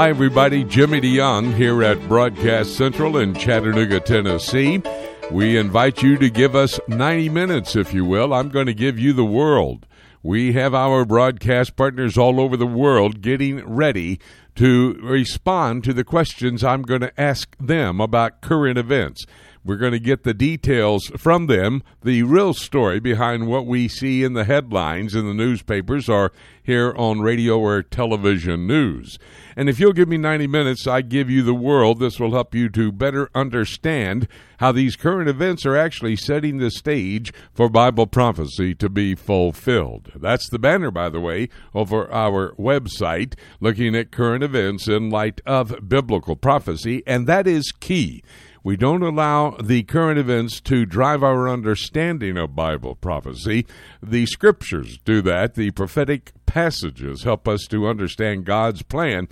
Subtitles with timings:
[0.00, 0.64] Hi, everybody.
[0.64, 4.82] Jimmy DeYoung here at Broadcast Central in Chattanooga, Tennessee.
[5.30, 8.32] We invite you to give us 90 minutes, if you will.
[8.32, 9.86] I'm going to give you the world.
[10.22, 14.18] We have our broadcast partners all over the world getting ready
[14.54, 19.26] to respond to the questions I'm going to ask them about current events.
[19.62, 24.24] We're going to get the details from them, the real story behind what we see
[24.24, 26.32] in the headlines in the newspapers or
[26.62, 29.18] here on radio or television news.
[29.60, 31.98] And if you'll give me 90 minutes, I give you the world.
[31.98, 36.70] This will help you to better understand how these current events are actually setting the
[36.70, 40.12] stage for Bible prophecy to be fulfilled.
[40.16, 45.42] That's the banner, by the way, over our website, looking at current events in light
[45.44, 48.22] of biblical prophecy, and that is key.
[48.62, 53.66] We don't allow the current events to drive our understanding of Bible prophecy.
[54.02, 55.54] The scriptures do that.
[55.54, 59.28] The prophetic passages help us to understand God's plan.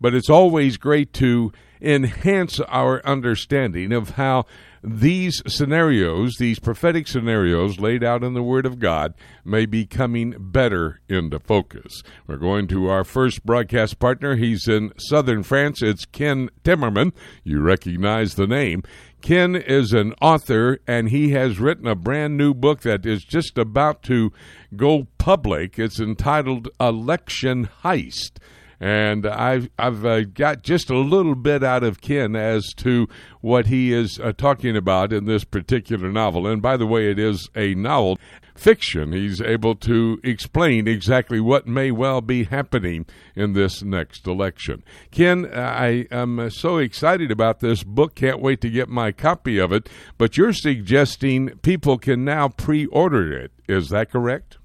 [0.00, 4.46] But it's always great to enhance our understanding of how
[4.82, 10.34] these scenarios, these prophetic scenarios laid out in the Word of God, may be coming
[10.38, 12.02] better into focus.
[12.26, 14.34] We're going to our first broadcast partner.
[14.34, 15.82] He's in southern France.
[15.82, 17.12] It's Ken Timmerman.
[17.44, 18.82] You recognize the name.
[19.20, 23.56] Ken is an author, and he has written a brand new book that is just
[23.56, 24.32] about to
[24.74, 25.78] go public.
[25.78, 28.38] It's entitled Election Heist
[28.82, 33.06] and I've I've uh, got just a little bit out of Ken as to
[33.40, 36.48] what he is uh, talking about in this particular novel.
[36.48, 38.18] And by the way, it is a novel
[38.56, 39.12] fiction.
[39.12, 44.82] He's able to explain exactly what may well be happening in this next election.
[45.12, 48.16] Ken, I am so excited about this book.
[48.16, 49.88] Can't wait to get my copy of it.
[50.18, 53.52] But you're suggesting people can now pre-order it.
[53.68, 54.58] Is that correct?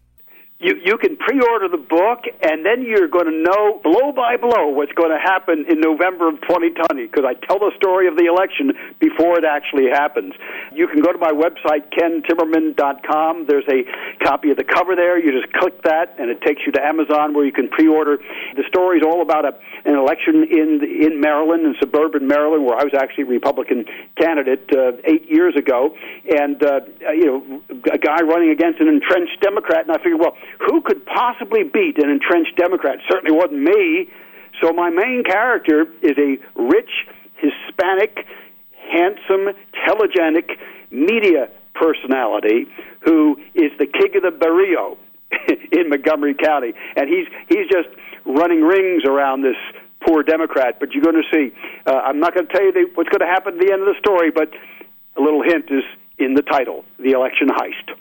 [0.60, 4.74] You you can pre-order the book, and then you're going to know blow by blow
[4.74, 8.26] what's going to happen in November of 2020 because I tell the story of the
[8.26, 10.34] election before it actually happens.
[10.74, 13.46] You can go to my website kentimmerman.com.
[13.46, 13.86] There's a
[14.26, 15.22] copy of the cover there.
[15.22, 18.18] You just click that, and it takes you to Amazon where you can pre-order.
[18.56, 19.54] The story is all about a,
[19.86, 23.86] an election in in Maryland, in suburban Maryland, where I was actually a Republican
[24.18, 25.94] candidate uh, eight years ago,
[26.34, 26.82] and uh,
[27.14, 27.62] you know
[27.94, 31.98] a guy running against an entrenched Democrat, and I figured, well who could possibly beat
[32.02, 33.00] an entrenched Democrat?
[33.10, 34.10] Certainly wasn't me.
[34.62, 36.90] So my main character is a rich,
[37.36, 38.26] Hispanic,
[38.90, 39.54] handsome,
[39.86, 40.58] telegenic
[40.90, 42.68] media personality
[43.02, 44.98] who is the king of the barrio
[45.72, 47.90] in Montgomery County, and he's he's just
[48.26, 49.56] running rings around this
[50.06, 50.78] poor Democrat.
[50.80, 51.54] But you're going to see.
[51.86, 53.82] Uh, I'm not going to tell you the, what's going to happen at the end
[53.82, 54.50] of the story, but
[55.18, 55.84] a little hint is
[56.18, 57.96] in the title: the election heist.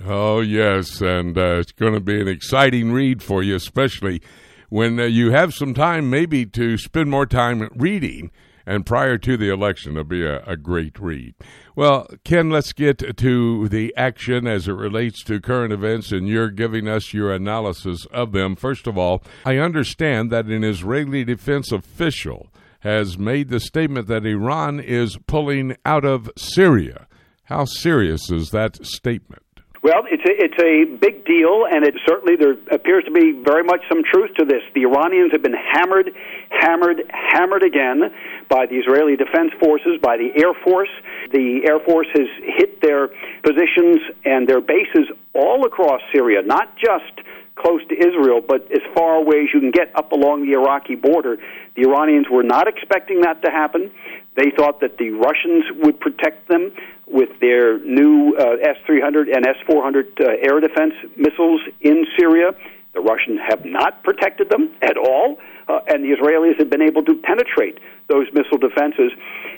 [0.00, 4.22] Oh, yes, and uh, it's going to be an exciting read for you, especially
[4.70, 8.30] when uh, you have some time maybe to spend more time reading.
[8.64, 11.34] And prior to the election, it'll be a, a great read.
[11.74, 16.50] Well, Ken, let's get to the action as it relates to current events, and you're
[16.50, 18.56] giving us your analysis of them.
[18.56, 22.48] First of all, I understand that an Israeli defense official
[22.80, 27.06] has made the statement that Iran is pulling out of Syria.
[27.44, 29.41] How serious is that statement?
[29.82, 33.64] Well, it's a, it's a big deal, and it certainly there appears to be very
[33.64, 34.62] much some truth to this.
[34.76, 36.14] The Iranians have been hammered,
[36.50, 38.14] hammered, hammered again
[38.48, 40.90] by the Israeli Defense Forces, by the Air Force.
[41.32, 43.08] The Air Force has hit their
[43.42, 47.26] positions and their bases all across Syria, not just
[47.56, 50.94] close to Israel, but as far away as you can get up along the Iraqi
[50.94, 51.36] border.
[51.76, 53.90] The Iranians were not expecting that to happen.
[54.36, 56.72] They thought that the Russians would protect them
[57.06, 62.52] with their new uh, S 300 and S 400 uh, air defense missiles in Syria.
[62.94, 65.38] The Russians have not protected them at all,
[65.68, 69.12] uh, and the Israelis have been able to penetrate those missile defenses.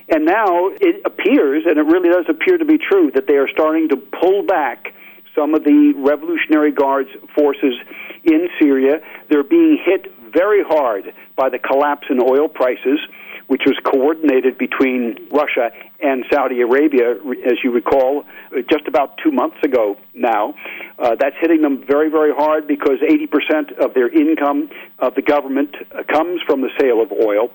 [0.09, 3.49] And now it appears, and it really does appear to be true, that they are
[3.49, 4.95] starting to pull back
[5.35, 7.75] some of the Revolutionary Guards forces
[8.25, 9.01] in Syria.
[9.29, 12.99] They're being hit very hard by the collapse in oil prices
[13.47, 15.71] which was coordinated between Russia
[16.01, 17.13] and Saudi Arabia,
[17.47, 18.25] as you recall,
[18.71, 20.55] just about two months ago now.
[20.99, 25.75] Uh, that's hitting them very, very hard because 80% of their income of the government
[26.09, 27.51] comes from the sale of oil.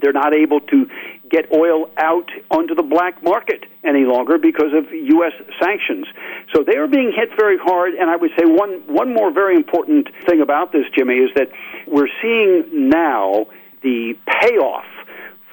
[0.00, 0.86] They're not able to
[1.30, 5.32] get oil out onto the black market any longer because of U.S.
[5.60, 6.06] sanctions.
[6.54, 7.94] So they are being hit very hard.
[7.94, 11.48] And I would say one one more very important thing about this, Jimmy, is that
[11.86, 13.46] we're seeing now
[13.82, 14.84] the payoff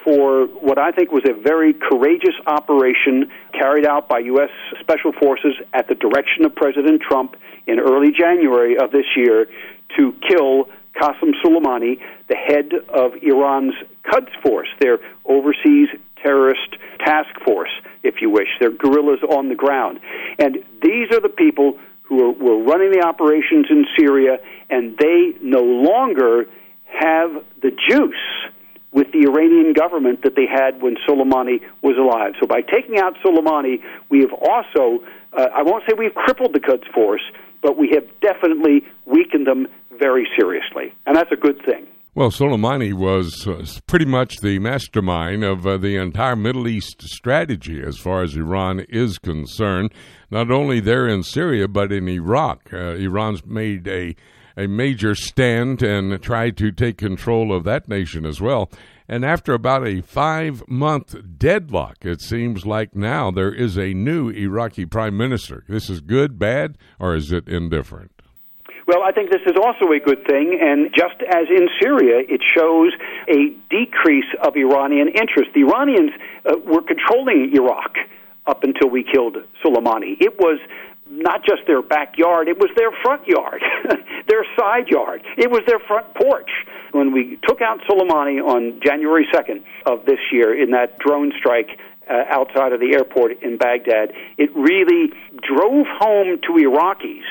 [0.03, 4.49] for what I think was a very courageous operation carried out by U.S.
[4.79, 7.35] Special Forces at the direction of President Trump
[7.67, 9.47] in early January of this year
[9.97, 11.99] to kill Qasem Soleimani.
[12.27, 15.89] the head of Iran's Quds Force, their overseas
[16.23, 17.71] terrorist task force,
[18.03, 18.47] if you wish.
[18.59, 19.99] They're guerrillas on the ground.
[20.39, 24.37] And these are the people who were running the operations in Syria,
[24.69, 26.45] and they no longer
[26.85, 27.31] have
[27.61, 28.51] the juice
[28.91, 32.33] with the Iranian government that they had when Soleimani was alive.
[32.39, 36.59] So by taking out Soleimani, we have also, uh, I won't say we've crippled the
[36.59, 37.23] Quds Force,
[37.61, 40.93] but we have definitely weakened them very seriously.
[41.05, 41.87] And that's a good thing.
[42.13, 47.81] Well, Soleimani was uh, pretty much the mastermind of uh, the entire Middle East strategy
[47.81, 49.93] as far as Iran is concerned,
[50.29, 52.73] not only there in Syria, but in Iraq.
[52.73, 54.17] Uh, Iran's made a,
[54.57, 58.69] a major stand and tried to take control of that nation as well.
[59.07, 64.27] And after about a five month deadlock, it seems like now there is a new
[64.31, 65.63] Iraqi prime minister.
[65.69, 68.20] This is good, bad, or is it indifferent?
[68.91, 72.41] Well, I think this is also a good thing, and just as in Syria, it
[72.43, 72.91] shows
[73.29, 75.51] a decrease of Iranian interest.
[75.55, 76.11] The Iranians
[76.43, 77.95] uh, were controlling Iraq
[78.45, 80.19] up until we killed Soleimani.
[80.19, 80.59] It was
[81.07, 83.63] not just their backyard, it was their front yard,
[84.27, 86.51] their side yard, it was their front porch.
[86.91, 91.79] When we took out Soleimani on January 2nd of this year in that drone strike
[92.09, 95.13] uh, outside of the airport in Baghdad, it really
[95.47, 97.23] drove home to Iraqis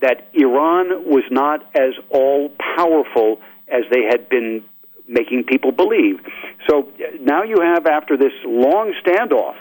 [0.00, 4.62] that Iran was not as all powerful as they had been
[5.08, 6.20] making people believe.
[6.68, 6.88] So
[7.20, 9.56] now you have, after this long standoff,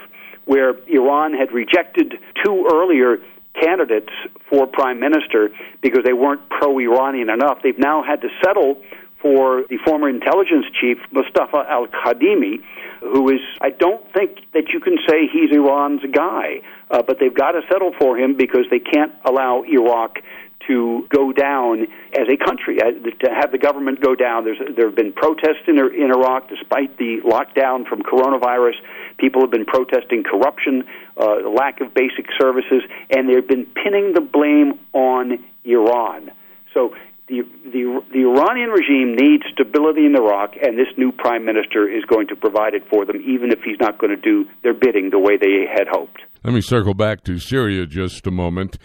[0.46, 3.18] where Iran had rejected two earlier
[3.60, 4.12] candidates
[4.50, 5.50] for prime minister
[5.82, 8.82] because they weren't pro Iranian enough, they've now had to settle
[9.26, 12.62] for the former intelligence chief, Mustafa al Kadhimi,
[13.02, 16.62] who is, I don't think that you can say he's Iran's guy,
[16.92, 20.20] uh, but they've got to settle for him because they can't allow Iraq
[20.68, 22.92] to go down as a country, uh,
[23.26, 24.44] to have the government go down.
[24.44, 28.76] There's, there have been protests in, in Iraq despite the lockdown from coronavirus.
[29.18, 30.84] People have been protesting corruption,
[31.18, 36.30] uh, lack of basic services, and they've been pinning the blame on Iran.
[36.76, 36.94] So
[37.28, 42.06] the, the, the Iranian regime needs stability in Iraq, and this new prime minister is
[42.06, 45.10] going to provide it for them, even if he's not going to do their bidding
[45.10, 46.22] the way they had hoped.
[46.44, 48.78] Let me circle back to Syria just a moment.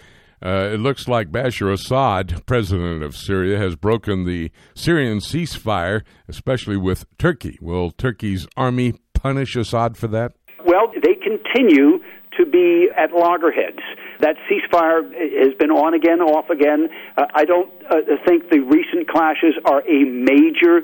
[0.42, 6.78] Uh, it looks like Bashar Assad, president of Syria, has broken the Syrian ceasefire, especially
[6.78, 7.58] with Turkey.
[7.60, 10.32] Will Turkey's army punish Assad for that?
[10.64, 11.98] Well, they continue
[12.38, 13.80] to be at loggerheads.
[14.20, 15.02] That ceasefire
[15.42, 16.88] has been on again, off again.
[17.16, 20.82] Uh, I don't uh, think the recent clashes are a major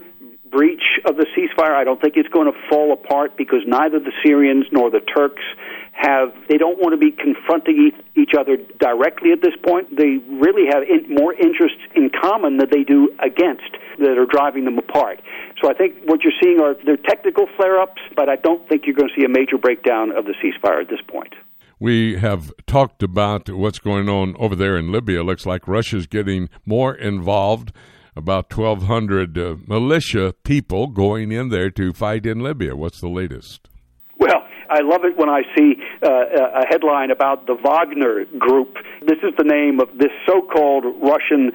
[0.50, 1.74] breach of the ceasefire.
[1.74, 5.42] I don't think it's going to fall apart because neither the Syrians nor the Turks
[5.92, 9.96] have they don't want to be confronting each other directly at this point.
[9.96, 14.64] They really have in, more interests in common than they do against that are driving
[14.64, 15.20] them apart.
[15.60, 18.94] So I think what you're seeing are they're technical flare-ups, but I don't think you're
[18.94, 21.32] going to see a major breakdown of the ceasefire at this point.
[21.78, 25.22] We have talked about what's going on over there in Libya.
[25.22, 27.72] Looks like Russia's getting more involved.
[28.16, 32.74] About 1,200 uh, militia people going in there to fight in Libya.
[32.74, 33.68] What's the latest?
[34.18, 38.76] Well, I love it when I see uh, a headline about the Wagner Group.
[39.06, 41.52] This is the name of this so-called Russian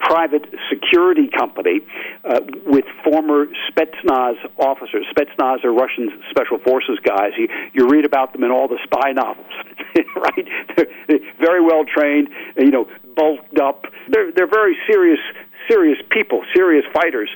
[0.00, 1.80] private security company
[2.24, 5.06] uh, with former Spetsnaz officers.
[5.14, 7.32] Spetsnaz are Russian special forces guys.
[7.38, 9.52] You, you read about them in all the spy novels,
[10.16, 10.48] right?
[10.76, 13.84] They're very well trained, you know, bulked up.
[14.08, 15.20] They're they're very serious
[15.68, 17.30] serious people, serious fighters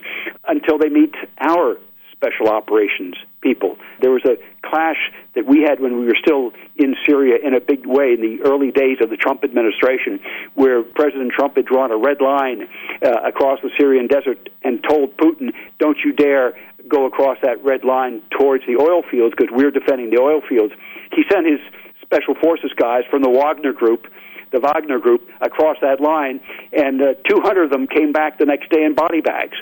[0.49, 1.77] until they meet our
[2.13, 3.77] special operations people.
[4.01, 4.37] There was a
[4.69, 8.21] clash that we had when we were still in Syria in a big way in
[8.21, 10.21] the early days of the Trump administration,
[10.55, 12.69] where President Trump had drawn a red line
[13.03, 16.55] uh, across the Syrian desert and told Putin, don't you dare
[16.89, 20.73] go across that red line towards the oil fields because we're defending the oil fields.
[21.13, 21.61] He sent his
[22.03, 24.07] special forces guys from the Wagner group
[24.55, 26.41] the Wagner group across that line,
[26.73, 29.57] and uh, 200 of them came back the next day in body bags.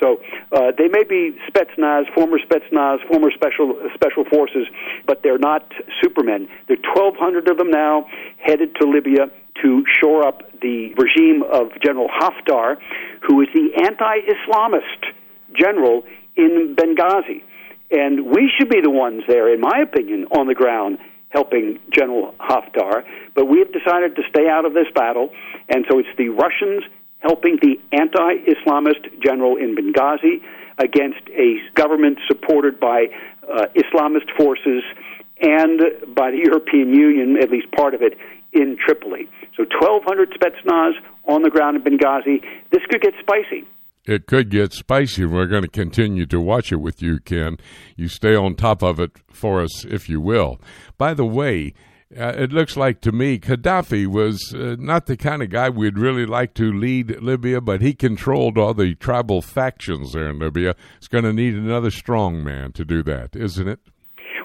[0.00, 0.20] So
[0.52, 4.66] uh, they may be Spetsnaz, former Spetsnaz, former special special forces,
[5.06, 5.64] but they're not
[6.02, 6.48] supermen.
[6.68, 8.06] There are 1,200 of them now
[8.38, 9.30] headed to Libya
[9.62, 12.76] to shore up the regime of General Haftar,
[13.26, 15.14] who is the anti-Islamist
[15.58, 16.02] general
[16.36, 17.42] in Benghazi.
[17.90, 20.98] And we should be the ones there, in my opinion, on the ground
[21.30, 23.04] helping General Haftar.
[23.34, 25.30] But we have decided to stay out of this battle,
[25.68, 26.84] and so it's the Russians
[27.26, 30.42] helping the anti Islamist general in Benghazi
[30.78, 33.06] against a government supported by
[33.42, 34.82] uh, Islamist forces
[35.40, 35.80] and
[36.14, 38.14] by the European Union, at least part of it,
[38.52, 39.28] in Tripoli.
[39.56, 40.92] So 1,200 Spetsnaz
[41.24, 42.42] on the ground in Benghazi.
[42.70, 43.66] This could get spicy.
[44.06, 45.24] it could get spicy.
[45.24, 47.58] We're going to continue to watch it with you, Ken.
[47.96, 50.60] You stay on top of it for us, if you will.
[50.96, 51.74] By the way,
[52.14, 55.98] uh, it looks like to me Gaddafi was uh, not the kind of guy we'd
[55.98, 60.76] really like to lead Libya, but he controlled all the tribal factions there in Libya.
[60.98, 63.80] It's going to need another strong man to do that, isn't it?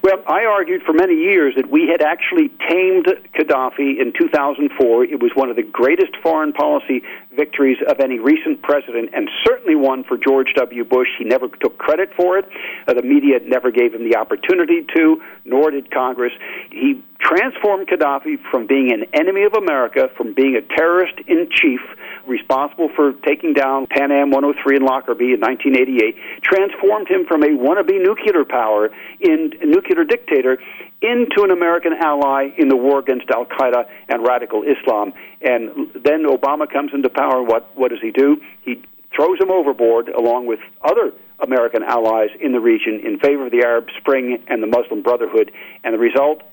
[0.03, 3.05] Well, I argued for many years that we had actually tamed
[3.37, 5.03] Gaddafi in 2004.
[5.05, 7.03] It was one of the greatest foreign policy
[7.35, 10.83] victories of any recent president, and certainly one for George W.
[10.83, 11.09] Bush.
[11.19, 12.45] He never took credit for it.
[12.87, 16.33] Uh, the media never gave him the opportunity to, nor did Congress.
[16.71, 21.81] He transformed Gaddafi from being an enemy of America, from being a terrorist in chief,
[22.27, 27.47] responsible for taking down Pan Am 103 in Lockerbie in 1988, transformed him from a
[27.47, 30.57] wannabe nuclear power in nuclear dictator
[31.01, 35.13] into an American ally in the war against Al Qaeda and radical Islam.
[35.41, 37.41] And then Obama comes into power.
[37.41, 38.41] What what does he do?
[38.61, 38.81] He
[39.15, 43.63] throws him overboard along with other American allies in the region in favor of the
[43.63, 45.51] Arab Spring and the Muslim Brotherhood.
[45.83, 46.43] And the result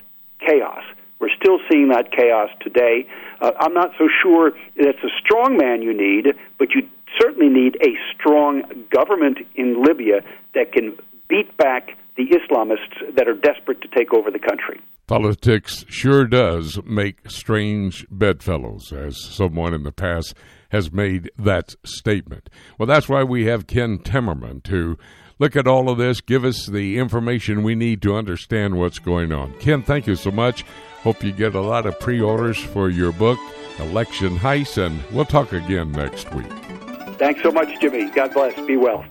[0.40, 0.82] chaos.
[1.20, 3.06] We're still seeing that chaos today.
[3.40, 6.88] Uh, I'm not so sure it's a strong man you need, but you
[7.20, 10.20] certainly need a strong government in Libya
[10.54, 10.96] that can
[11.28, 14.80] beat back the Islamists that are desperate to take over the country.
[15.06, 20.34] Politics sure does make strange bedfellows, as someone in the past
[20.70, 22.50] has made that statement.
[22.78, 24.98] Well, that's why we have Ken Timmerman to
[25.38, 29.32] look at all of this, give us the information we need to understand what's going
[29.32, 29.54] on.
[29.60, 30.64] Ken, thank you so much.
[31.02, 33.38] Hope you get a lot of pre orders for your book,
[33.78, 36.50] Election Heist, and we'll talk again next week.
[37.18, 38.10] Thanks so much, Jimmy.
[38.10, 38.54] God bless.
[38.66, 39.04] Be well.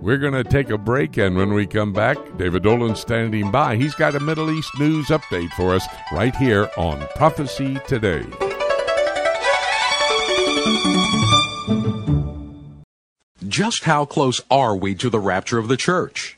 [0.00, 3.76] We're going to take a break, and when we come back, David Dolan standing by.
[3.76, 8.24] He's got a Middle East news update for us right here on Prophecy Today.
[13.48, 16.35] Just how close are we to the rapture of the church?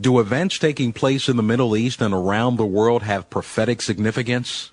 [0.00, 4.70] Do events taking place in the Middle East and around the world have prophetic significance?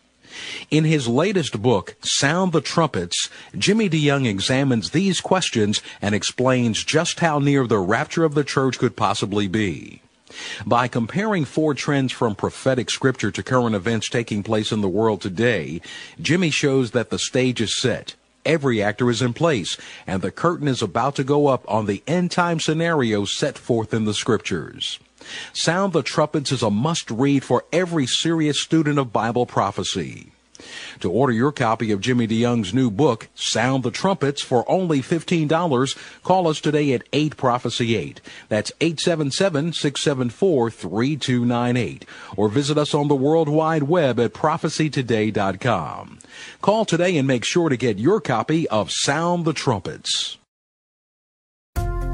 [0.69, 7.19] In his latest book, Sound the Trumpets, Jimmy DeYoung examines these questions and explains just
[7.19, 10.01] how near the rapture of the church could possibly be.
[10.65, 15.21] By comparing four trends from prophetic scripture to current events taking place in the world
[15.21, 15.81] today,
[16.21, 18.15] Jimmy shows that the stage is set
[18.45, 22.03] Every actor is in place, and the curtain is about to go up on the
[22.07, 24.99] end time scenario set forth in the scriptures.
[25.53, 30.31] Sound the Trumpets is a must read for every serious student of Bible prophecy.
[31.01, 35.97] To order your copy of Jimmy DeYoung's new book, Sound the Trumpets, for only $15,
[36.23, 38.21] call us today at 8 Prophecy 8.
[38.49, 42.05] That's 877 674 3298.
[42.35, 46.19] Or visit us on the World Wide Web at prophecytoday.com.
[46.61, 50.37] Call today and make sure to get your copy of Sound the Trumpets.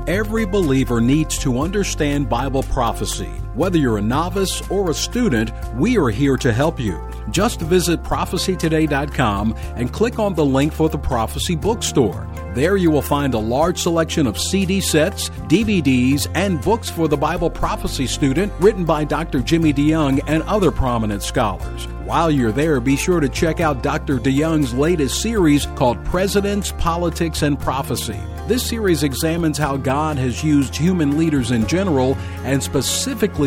[0.08, 3.30] Every believer needs to understand Bible prophecy.
[3.58, 7.02] Whether you're a novice or a student, we are here to help you.
[7.32, 12.28] Just visit prophecytoday.com and click on the link for the Prophecy Bookstore.
[12.54, 17.18] There you will find a large selection of CD sets, DVDs, and books for the
[17.18, 19.40] Bible prophecy student written by Dr.
[19.40, 21.88] Jimmy DeYoung and other prominent scholars.
[22.06, 24.20] While you're there, be sure to check out Dr.
[24.20, 28.20] DeYoung's latest series called Presidents, Politics, and Prophecy.
[28.48, 33.47] This series examines how God has used human leaders in general and specifically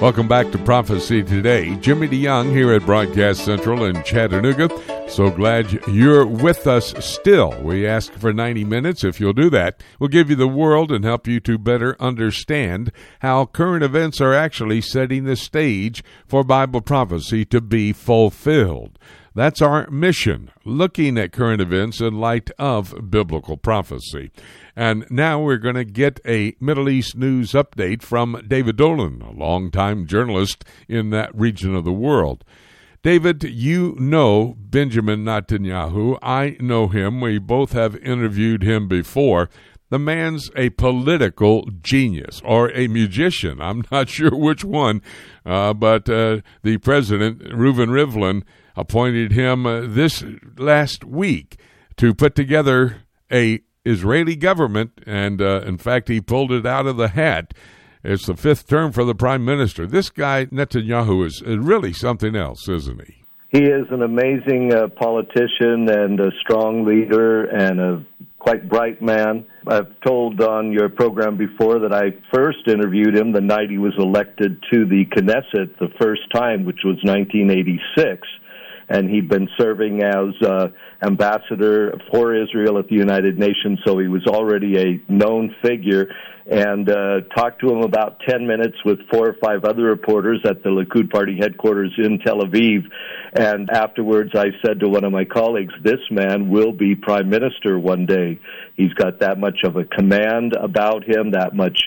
[0.00, 1.74] Welcome back to Prophecy Today.
[1.74, 4.70] Jimmy DeYoung here at Broadcast Central in Chattanooga.
[5.08, 7.60] So glad you're with us still.
[7.60, 9.02] We ask for 90 minutes.
[9.02, 12.92] If you'll do that, we'll give you the world and help you to better understand
[13.22, 19.00] how current events are actually setting the stage for Bible prophecy to be fulfilled.
[19.34, 24.30] That's our mission, looking at current events in light of biblical prophecy.
[24.74, 29.32] And now we're going to get a Middle East news update from David Dolan, a
[29.32, 32.44] longtime journalist in that region of the world.
[33.02, 36.18] David, you know Benjamin Netanyahu.
[36.20, 37.20] I know him.
[37.20, 39.48] We both have interviewed him before.
[39.90, 43.60] The man's a political genius or a magician.
[43.60, 45.00] I'm not sure which one,
[45.46, 48.42] uh, but uh, the president, Reuven Rivlin,
[48.78, 50.24] appointed him uh, this
[50.56, 51.58] last week
[51.96, 56.96] to put together a Israeli government, and uh, in fact, he pulled it out of
[56.96, 57.54] the hat.
[58.04, 59.84] It's the fifth term for the prime minister.
[59.84, 63.14] This guy Netanyahu is really something else, isn't he?
[63.48, 68.06] He is an amazing uh, politician and a strong leader and a
[68.38, 69.46] quite bright man.
[69.66, 73.94] I've told on your program before that I first interviewed him the night he was
[73.98, 78.20] elected to the Knesset the first time, which was 1986
[78.88, 80.68] and he'd been serving as uh,
[81.02, 86.08] ambassador for Israel at the United Nations, so he was already a known figure.
[86.50, 90.62] And uh, talked to him about 10 minutes with four or five other reporters at
[90.62, 92.84] the Likud Party headquarters in Tel Aviv.
[93.34, 97.78] And afterwards, I said to one of my colleagues, This man will be prime minister
[97.78, 98.40] one day.
[98.76, 101.78] He's got that much of a command about him, that much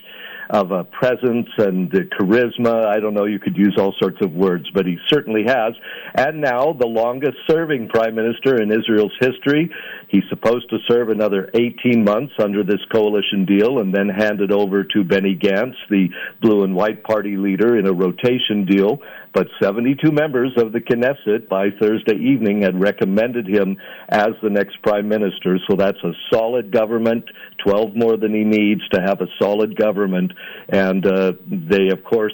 [0.51, 2.85] of a presence and charisma.
[2.85, 5.73] I don't know, you could use all sorts of words, but he certainly has.
[6.13, 9.71] And now the longest serving prime minister in Israel's history.
[10.09, 14.51] He's supposed to serve another 18 months under this coalition deal and then hand it
[14.51, 16.09] over to Benny Gantz, the
[16.41, 18.99] blue and white party leader, in a rotation deal.
[19.33, 23.77] But 72 members of the Knesset by Thursday evening had recommended him
[24.09, 25.57] as the next prime minister.
[25.69, 27.25] So that's a solid government,
[27.65, 30.33] 12 more than he needs to have a solid government.
[30.67, 32.33] And uh, they, of course,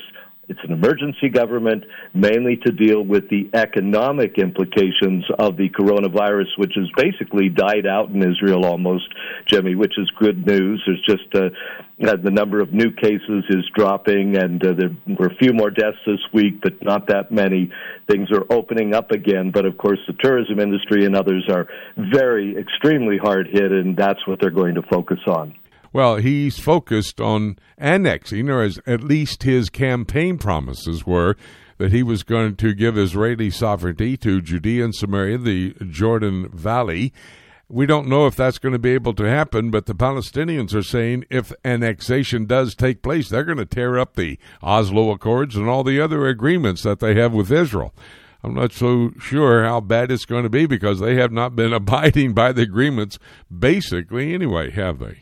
[0.49, 6.71] it's an emergency government mainly to deal with the economic implications of the coronavirus, which
[6.75, 9.07] has basically died out in Israel almost,
[9.45, 10.81] Jimmy, which is good news.
[10.85, 11.49] There's just uh,
[12.07, 15.69] uh, the number of new cases is dropping, and uh, there were a few more
[15.69, 17.69] deaths this week, but not that many.
[18.09, 22.55] Things are opening up again, but of course, the tourism industry and others are very,
[22.57, 25.55] extremely hard hit, and that's what they're going to focus on.
[25.97, 31.35] Well, he's focused on annexing, or as at least his campaign promises were,
[31.79, 37.13] that he was going to give Israeli sovereignty to Judea and Samaria, the Jordan Valley.
[37.67, 40.83] We don't know if that's going to be able to happen, but the Palestinians are
[40.83, 45.67] saying if annexation does take place, they're going to tear up the Oslo Accords and
[45.67, 47.91] all the other agreements that they have with Israel.
[48.43, 51.73] I'm not so sure how bad it's going to be because they have not been
[51.81, 53.17] abiding by the agreements
[53.51, 55.21] basically anyway, have they?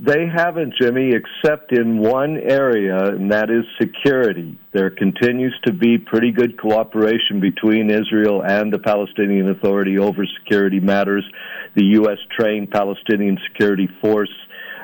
[0.00, 4.56] They haven't, Jimmy, except in one area, and that is security.
[4.72, 10.78] There continues to be pretty good cooperation between Israel and the Palestinian Authority over security
[10.78, 11.24] matters.
[11.74, 12.18] The U.S.
[12.38, 14.30] trained Palestinian security force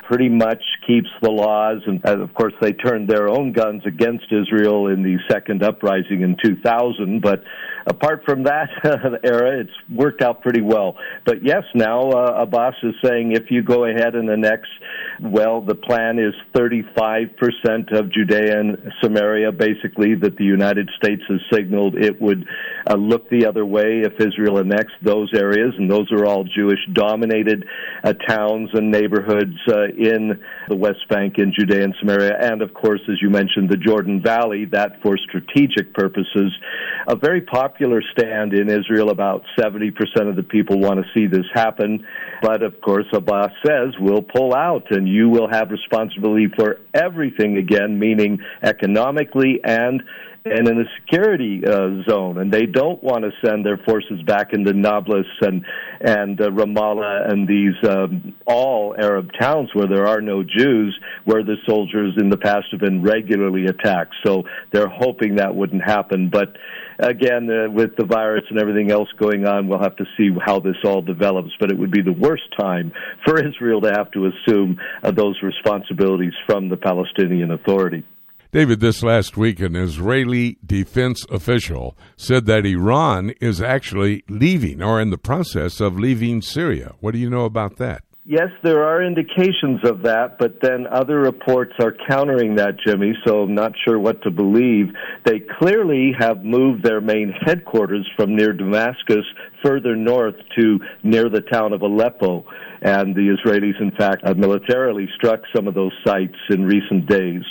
[0.09, 1.83] pretty much keeps the laws.
[1.87, 6.23] And uh, of course, they turned their own guns against Israel in the second uprising
[6.23, 7.21] in 2000.
[7.21, 7.43] But
[7.87, 8.69] apart from that
[9.25, 10.97] era, it's worked out pretty well.
[11.25, 14.69] But yes, now uh, Abbas is saying if you go ahead and annex,
[15.23, 21.41] well, the plan is 35% of Judea and Samaria, basically, that the United States has
[21.53, 22.47] signaled it would
[22.89, 25.75] uh, look the other way if Israel annexed those areas.
[25.79, 27.67] And those are all Jewish dominated
[28.03, 32.37] uh, towns and neighborhoods uh, in the West Bank, in Judea and Samaria.
[32.41, 36.53] And of course, as you mentioned, the Jordan Valley, that for strategic purposes.
[37.09, 39.11] A very popular stand in Israel.
[39.11, 39.91] About 70%
[40.29, 42.07] of the people want to see this happen.
[42.43, 47.57] But of course, Abbas says we'll pull out and you will have responsibility for everything
[47.57, 50.03] again, meaning economically and
[50.47, 54.53] and in a security uh, zone, and they don't want to send their forces back
[54.53, 55.65] into Nablus and
[56.03, 61.43] and uh, Ramallah and these um, all Arab towns where there are no Jews, where
[61.43, 64.15] the soldiers in the past have been regularly attacked.
[64.23, 66.55] So they're hoping that wouldn't happen, but
[66.99, 70.61] again, uh, with the virus and everything else going on, we'll have to see how
[70.61, 71.53] this all develops.
[71.59, 72.93] But it would be the worst time
[73.25, 78.05] for Israel to have to assume uh, those responsibilities from the Palestinian Authority.
[78.55, 85.01] David, this last week, an Israeli defense official said that Iran is actually leaving or
[85.01, 86.95] in the process of leaving Syria.
[87.01, 88.05] What do you know about that?
[88.27, 93.43] Yes, there are indications of that, but then other reports are countering that, Jimmy, so
[93.43, 94.87] I'm not sure what to believe.
[95.27, 99.27] They clearly have moved their main headquarters from near Damascus
[99.63, 102.47] further north to near the town of Aleppo.
[102.81, 107.43] And the Israelis, in fact, have militarily struck some of those sites in recent days.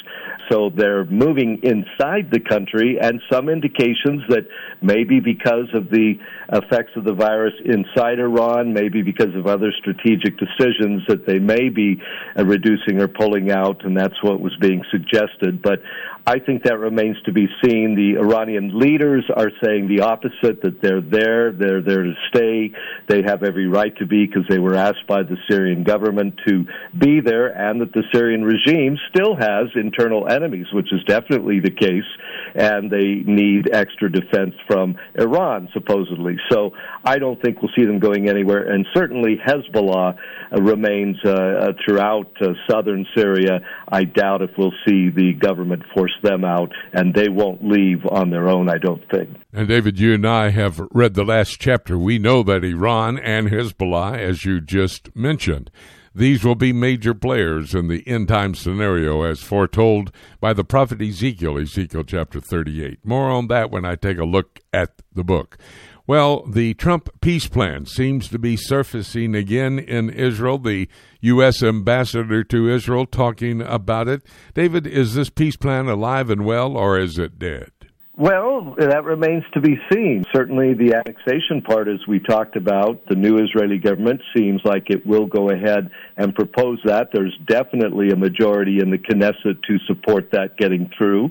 [0.49, 4.47] So they're moving inside the country, and some indications that
[4.81, 6.15] maybe because of the
[6.51, 11.69] effects of the virus inside Iran, maybe because of other strategic decisions, that they may
[11.69, 12.01] be
[12.37, 15.61] uh, reducing or pulling out, and that's what was being suggested.
[15.61, 15.79] But
[16.25, 17.95] I think that remains to be seen.
[17.95, 22.71] The Iranian leaders are saying the opposite, that they're there, they're there to stay.
[23.09, 26.65] They have every right to be because they were asked by the Syrian government to
[26.97, 31.71] be there, and that the Syrian regime still has internal enemies, which is definitely the
[31.71, 32.07] case,
[32.55, 36.37] and they need extra defense from Iran, supposedly.
[36.49, 36.71] So
[37.03, 40.17] I don't think we'll see them going anywhere, and certainly Hezbollah
[40.51, 43.59] remains uh, uh, throughout uh, southern Syria.
[43.93, 48.31] I doubt if we'll see the government force them out, and they won't leave on
[48.31, 49.29] their own, I don't think.
[49.53, 51.95] And David, you and I have read the last chapter.
[51.95, 55.69] We know that Iran and Hezbollah, as you just mentioned,
[56.15, 60.99] these will be major players in the end time scenario as foretold by the prophet
[60.99, 63.05] Ezekiel, Ezekiel chapter 38.
[63.05, 65.57] More on that when I take a look at the book.
[66.05, 70.57] Well, the Trump peace plan seems to be surfacing again in Israel.
[70.57, 70.89] The
[71.21, 71.63] U.S.
[71.63, 74.21] ambassador to Israel talking about it.
[74.53, 77.71] David, is this peace plan alive and well, or is it dead?
[78.17, 80.25] Well, that remains to be seen.
[80.35, 85.05] Certainly, the annexation part, as we talked about, the new Israeli government seems like it
[85.05, 87.07] will go ahead and propose that.
[87.13, 91.29] There's definitely a majority in the Knesset to support that getting through.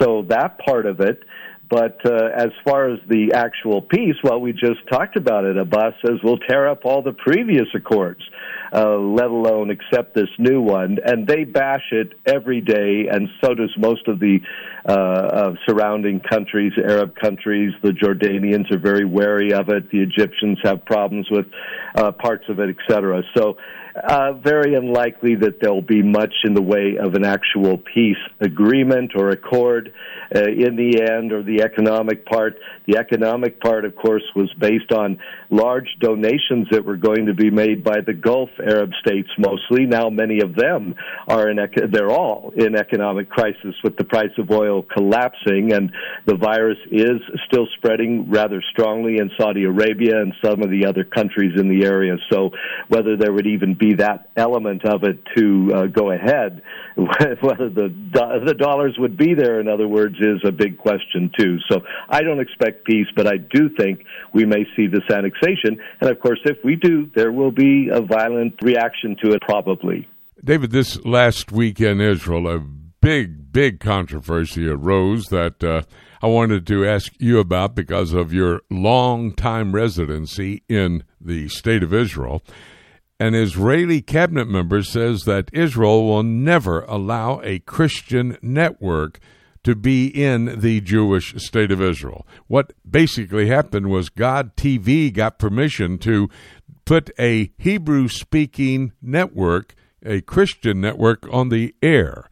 [0.00, 1.22] So, that part of it.
[1.68, 5.56] But uh, as far as the actual peace, well, we just talked about it.
[5.56, 8.20] Abbas says we'll tear up all the previous accords,
[8.72, 10.98] uh, let alone accept this new one.
[11.04, 14.38] And they bash it every day, and so does most of the
[14.88, 17.72] uh, uh, surrounding countries, Arab countries.
[17.82, 19.90] The Jordanians are very wary of it.
[19.90, 21.46] The Egyptians have problems with
[21.96, 23.22] uh, parts of it, etc.
[23.36, 23.56] So
[24.04, 29.12] uh, very unlikely that there'll be much in the way of an actual peace agreement
[29.16, 29.92] or accord
[30.34, 32.58] uh, in the end, or the economic part.
[32.86, 35.18] The economic part, of course, was based on
[35.50, 39.86] large donations that were going to be made by the Gulf Arab states mostly.
[39.86, 40.94] Now, many of them
[41.28, 41.58] are in,
[41.90, 45.92] they're all in economic crisis with the price of oil collapsing, and
[46.26, 51.04] the virus is still spreading rather strongly in Saudi Arabia and some of the other
[51.04, 52.16] countries in the area.
[52.30, 52.50] So,
[52.88, 56.62] whether there would even be be that element of it to uh, go ahead.
[56.96, 57.94] Whether the
[58.46, 61.58] the dollars would be there, in other words, is a big question too.
[61.70, 66.10] So I don't expect peace, but I do think we may see this annexation, and
[66.10, 70.08] of course, if we do, there will be a violent reaction to it, probably.
[70.42, 75.62] David, this last week in Israel, a big, big controversy arose that.
[75.62, 75.82] Uh,
[76.22, 81.82] I wanted to ask you about because of your long time residency in the state
[81.82, 82.42] of Israel.
[83.18, 89.20] An Israeli cabinet member says that Israel will never allow a Christian network
[89.64, 92.26] to be in the Jewish state of Israel.
[92.46, 96.28] What basically happened was God TV got permission to
[96.84, 99.74] put a Hebrew speaking network,
[100.04, 102.28] a Christian network, on the air.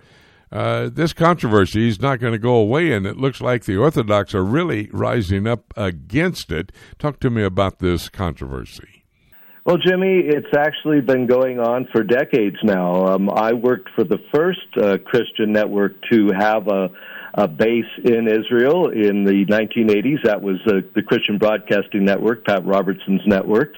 [0.52, 4.34] Uh, this controversy is not going to go away, and it looks like the Orthodox
[4.34, 6.70] are really rising up against it.
[6.98, 9.03] Talk to me about this controversy.
[9.64, 13.06] Well, Jimmy, it's actually been going on for decades now.
[13.06, 16.90] Um, I worked for the first uh, Christian network to have a,
[17.32, 20.22] a base in Israel in the 1980s.
[20.24, 23.72] That was uh, the Christian Broadcasting Network, Pat Robertson's network.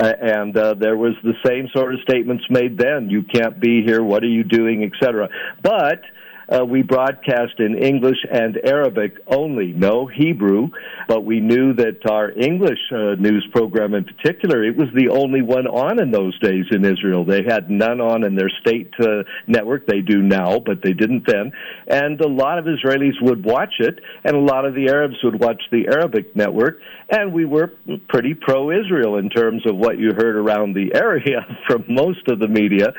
[0.00, 3.08] Uh, and uh, there was the same sort of statements made then.
[3.08, 4.02] You can't be here.
[4.02, 5.28] What are you doing, etc.
[5.62, 6.00] But
[6.48, 10.68] uh, we broadcast in English and Arabic only, no Hebrew.
[11.06, 15.42] But we knew that our English uh, news program in particular, it was the only
[15.42, 17.24] one on in those days in Israel.
[17.24, 19.86] They had none on in their state uh, network.
[19.86, 21.52] They do now, but they didn't then.
[21.86, 25.40] And a lot of Israelis would watch it, and a lot of the Arabs would
[25.40, 26.80] watch the Arabic network.
[27.10, 27.72] And we were
[28.08, 32.38] pretty pro Israel in terms of what you heard around the area from most of
[32.38, 32.92] the media.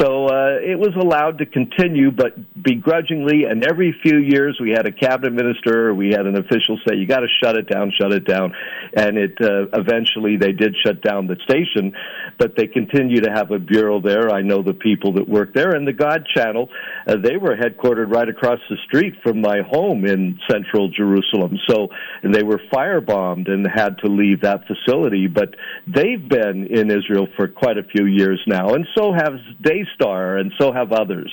[0.00, 2.34] So uh, it was allowed to continue, but
[2.84, 3.44] begrudgingly.
[3.44, 7.06] And every few years, we had a cabinet minister, we had an official say, "You
[7.06, 8.54] got to shut it down, shut it down."
[8.94, 11.92] And it uh, eventually they did shut down the station,
[12.38, 14.30] but they continue to have a bureau there.
[14.30, 16.68] I know the people that work there, and the God Channel.
[17.06, 21.58] Uh, they were headquartered right across the street from my home in central Jerusalem.
[21.68, 21.88] So
[22.22, 25.26] they were firebombed and had to leave that facility.
[25.26, 25.54] But
[25.86, 30.52] they've been in Israel for quite a few years now, and so have Daystar, and
[30.58, 31.32] so have others.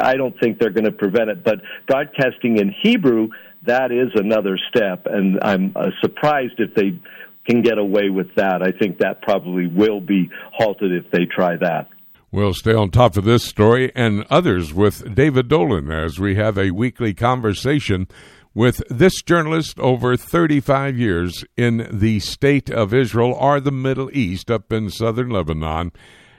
[0.00, 3.28] I don't think they're going to prevent it, but broadcasting in Hebrew,
[3.64, 6.98] that is another step, and I'm uh, surprised if they
[7.46, 8.62] can get away with that.
[8.62, 11.88] I think that probably will be halted if they try that.
[12.32, 16.56] We'll stay on top of this story and others with David Dolan as we have
[16.56, 18.08] a weekly conversation
[18.54, 24.50] with this journalist over 35 years in the state of Israel or the Middle East
[24.50, 25.92] up in southern Lebanon,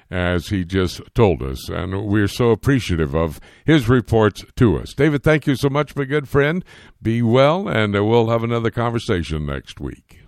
[0.10, 1.70] as he just told us.
[1.70, 4.96] And we're so appreciative of his reports to us.
[4.96, 6.66] David, thank you so much, my good friend.
[7.04, 10.22] Be well, and we'll have another conversation next week.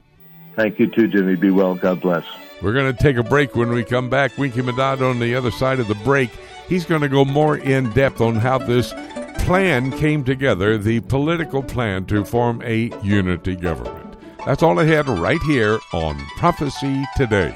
[0.55, 1.35] Thank you too, Jimmy.
[1.35, 1.73] Be well.
[1.73, 2.23] God bless.
[2.65, 4.39] We're going to take a break when we come back.
[4.39, 6.31] Winky Madad on the other side of the break.
[6.67, 8.91] He's going to go more in depth on how this
[9.45, 14.15] plan came together, the political plan to form a unity government.
[14.47, 17.55] That's all I had right here on Prophecy Today.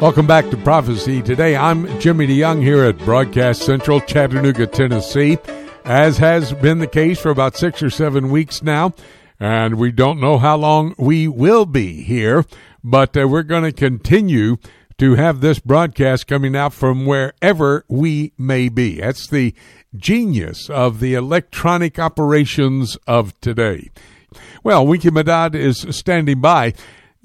[0.00, 1.54] Welcome back to Prophecy Today.
[1.54, 5.38] I'm Jimmy DeYoung here at Broadcast Central, Chattanooga, Tennessee,
[5.84, 8.94] as has been the case for about six or seven weeks now.
[9.38, 12.44] And we don't know how long we will be here,
[12.82, 14.56] but uh, we're going to continue
[14.98, 19.00] to have this broadcast coming out from wherever we may be.
[19.00, 19.54] That's the
[19.94, 23.90] genius of the electronic operations of today.
[24.64, 26.74] Well, Winky Madad is standing by.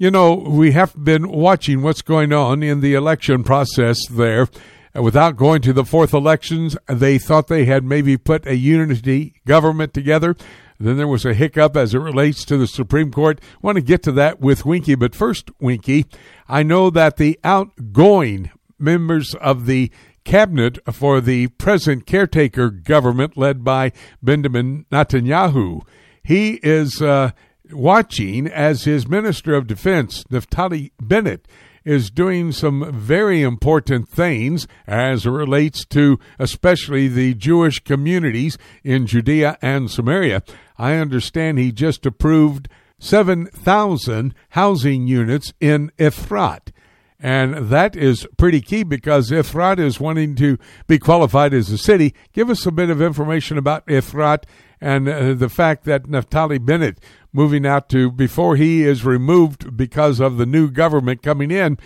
[0.02, 4.48] You know, we have been watching what's going on in the election process there.
[4.96, 9.94] Without going to the fourth elections, they thought they had maybe put a unity government
[9.94, 10.34] together.
[10.80, 13.40] Then there was a hiccup as it relates to the Supreme Court.
[13.40, 16.06] I want to get to that with Winky, but first, Winky,
[16.48, 19.92] I know that the outgoing members of the
[20.24, 25.82] cabinet for the present caretaker government led by Benjamin Netanyahu,
[26.24, 27.30] he is uh,
[27.72, 31.46] watching as his Minister of Defense, Naftali Bennett,
[31.84, 39.06] is doing some very important things as it relates to especially the Jewish communities in
[39.06, 40.42] Judea and Samaria.
[40.78, 46.70] I understand he just approved 7,000 housing units in Efrat.
[47.18, 50.58] And that is pretty key because Efrat is wanting to
[50.88, 52.14] be qualified as a city.
[52.32, 54.44] Give us a bit of information about Efrat
[54.80, 56.98] and uh, the fact that Naftali Bennett
[57.32, 61.78] moving out to before he is removed because of the new government coming in,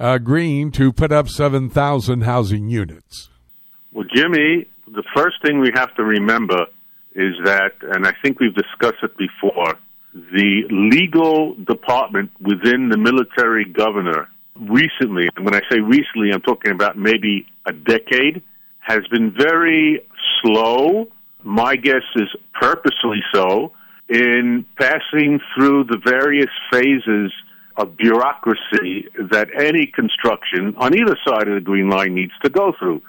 [0.00, 3.28] uh, agreeing to put up 7,000 housing units.
[3.92, 6.66] Well, Jimmy, the first thing we have to remember
[7.14, 9.74] is that, and I think we've discussed it before,
[10.12, 16.72] the legal department within the military governor recently, and when I say recently, I'm talking
[16.72, 18.42] about maybe a decade,
[18.80, 20.06] has been very
[20.42, 21.08] slow.
[21.42, 22.28] My guess is
[22.60, 23.72] purposely so
[24.08, 27.32] in passing through the various phases
[27.76, 32.72] of bureaucracy that any construction on either side of the Green Line needs to go
[32.78, 33.02] through.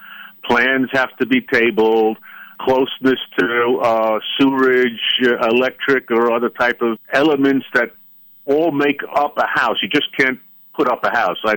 [0.44, 2.18] Plans have to be tabled,
[2.60, 7.92] closeness to uh, sewerage, uh, electric, or other type of elements that
[8.46, 9.78] all make up a house.
[9.82, 10.40] You just can't
[10.76, 11.38] put up a house.
[11.46, 11.56] I,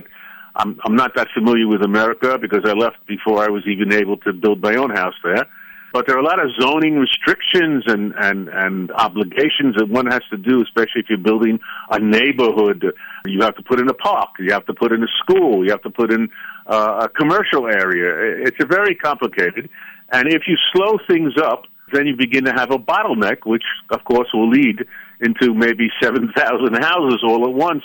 [0.57, 4.17] I'm, I'm not that familiar with America because I left before I was even able
[4.19, 5.47] to build my own house there.
[5.93, 10.23] But there are a lot of zoning restrictions and, and, and obligations that one has
[10.31, 12.85] to do, especially if you're building a neighborhood.
[13.25, 15.71] You have to put in a park, you have to put in a school, you
[15.71, 16.29] have to put in
[16.67, 18.45] uh, a commercial area.
[18.47, 19.71] It's a very complicated.
[20.13, 24.05] And if you slow things up, then you begin to have a bottleneck, which of
[24.05, 24.85] course will lead
[25.21, 27.83] into maybe 7,000 houses all at once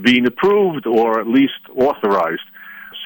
[0.00, 2.42] being approved or at least authorized.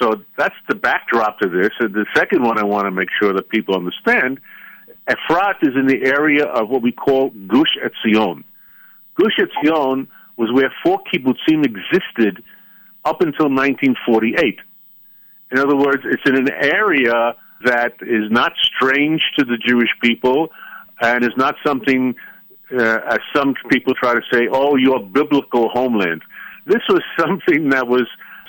[0.00, 1.70] So that's the backdrop to this.
[1.80, 4.40] And the second one I want to make sure that people understand
[5.08, 8.44] Efrat is in the area of what we call Gush Etzion.
[9.14, 12.42] Gush Etzion was where four kibbutzim existed
[13.04, 14.58] up until 1948.
[15.52, 20.48] In other words, it's in an area that is not strange to the Jewish people
[21.00, 22.14] and is not something,
[22.72, 26.22] uh, as some people try to say, oh, your biblical homeland.
[26.66, 28.06] This was something that was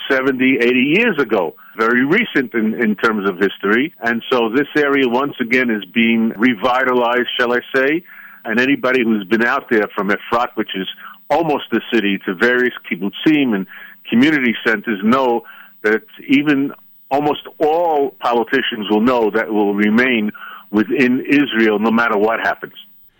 [0.09, 1.55] 70, 80 years ago.
[1.77, 3.93] Very recent in, in terms of history.
[3.99, 8.03] And so this area once again is being revitalized, shall I say.
[8.45, 10.87] And anybody who's been out there from Efrat, which is
[11.29, 13.67] almost the city, to various kibbutzim and
[14.09, 15.43] community centers know
[15.83, 16.71] that even
[17.11, 20.31] almost all politicians will know that will remain
[20.71, 22.73] within Israel no matter what happens.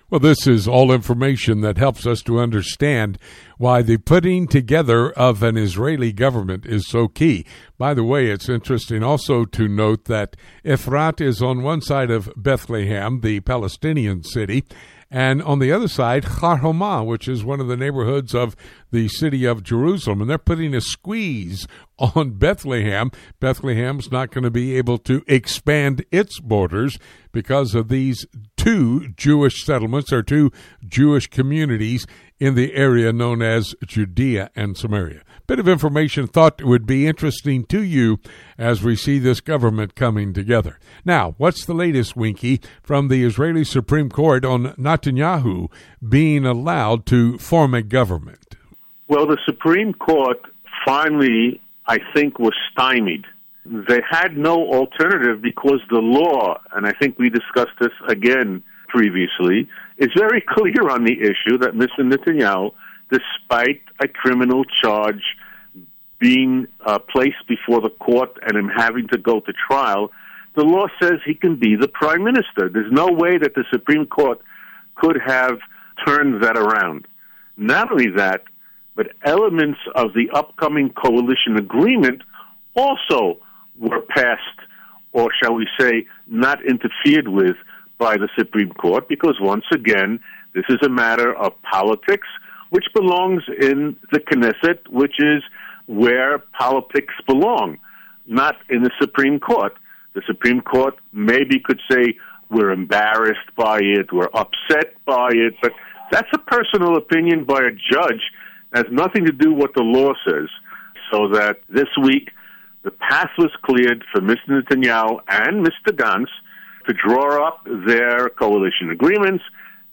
[0.10, 3.20] Well, this is all information that helps us to understand
[3.58, 7.46] why the putting together of an Israeli government is so key.
[7.78, 12.32] By the way, it's interesting also to note that Efrat is on one side of
[12.38, 14.64] Bethlehem, the Palestinian city,
[15.12, 18.56] and on the other side, Har Homa, which is one of the neighborhoods of
[18.92, 20.22] the city of Jerusalem.
[20.22, 21.68] And they're putting a squeeze
[22.00, 23.12] on Bethlehem.
[23.42, 26.98] Bethlehem's not going to be able to expand its borders
[27.34, 28.26] because of these
[28.68, 30.52] two Jewish settlements or two
[30.88, 32.06] Jewish communities
[32.40, 37.64] in the area known as Judea and Samaria bit of information thought would be interesting
[37.64, 38.20] to you
[38.58, 40.78] as we see this government coming together.
[41.06, 45.72] Now, what's the latest, Winky, from the Israeli Supreme Court on Netanyahu
[46.08, 48.58] being allowed to form a government?
[49.08, 50.38] Well, the Supreme Court
[50.86, 53.24] finally, I think, was stymied.
[53.70, 59.68] They had no alternative because the law, and I think we discussed this again previously,
[59.98, 62.00] is very clear on the issue that Mr.
[62.00, 62.72] Netanyahu
[63.12, 65.24] despite a criminal charge
[66.20, 70.12] being uh, placed before the court and him having to go to trial,
[70.56, 72.70] the law says he can be the prime minister.
[72.70, 74.40] There's no way that the Supreme Court
[74.96, 75.60] could have
[76.06, 77.08] turned that around.
[77.56, 78.42] Not only that,
[78.96, 82.24] but elements of the upcoming coalition agreement
[82.76, 83.40] also
[83.80, 84.60] were passed,
[85.12, 87.56] or shall we say, not interfered with
[87.98, 90.20] by the Supreme Court, because once again,
[90.54, 92.28] this is a matter of politics
[92.70, 95.42] which belongs in the Knesset, which is
[95.88, 97.78] where politics belong,
[98.26, 99.74] not in the Supreme Court.
[100.14, 102.18] The Supreme Court maybe could say
[102.50, 105.72] we're embarrassed by it, we're upset by it, but
[106.12, 108.22] that's a personal opinion by a judge.
[108.74, 110.50] It has nothing to do with what the law says.
[111.12, 112.32] So that this week,
[112.84, 114.50] the path was cleared for Mr.
[114.50, 115.92] Netanyahu and Mr.
[115.92, 116.30] Gantz
[116.88, 119.44] to draw up their coalition agreements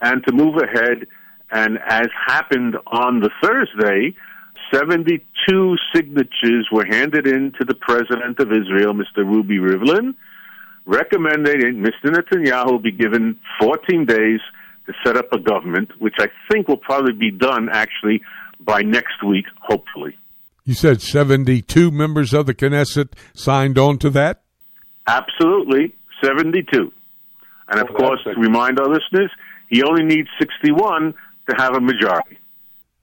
[0.00, 1.06] and to move ahead
[1.50, 4.14] and as happened on the Thursday,
[4.72, 9.18] 72 signatures were handed in to the president of Israel, Mr.
[9.18, 10.14] Ruby Rivlin,
[10.84, 12.06] recommending Mr.
[12.06, 14.40] Netanyahu be given 14 days
[14.86, 18.22] to set up a government, which I think will probably be done actually
[18.58, 20.16] by next week, hopefully.
[20.64, 24.42] You said 72 members of the Knesset signed on to that?
[25.07, 26.90] Absolutely, 72.
[27.68, 29.31] And of oh, course, to remind our listeners,
[29.68, 31.12] he only needs 61
[31.50, 32.38] to have a majority.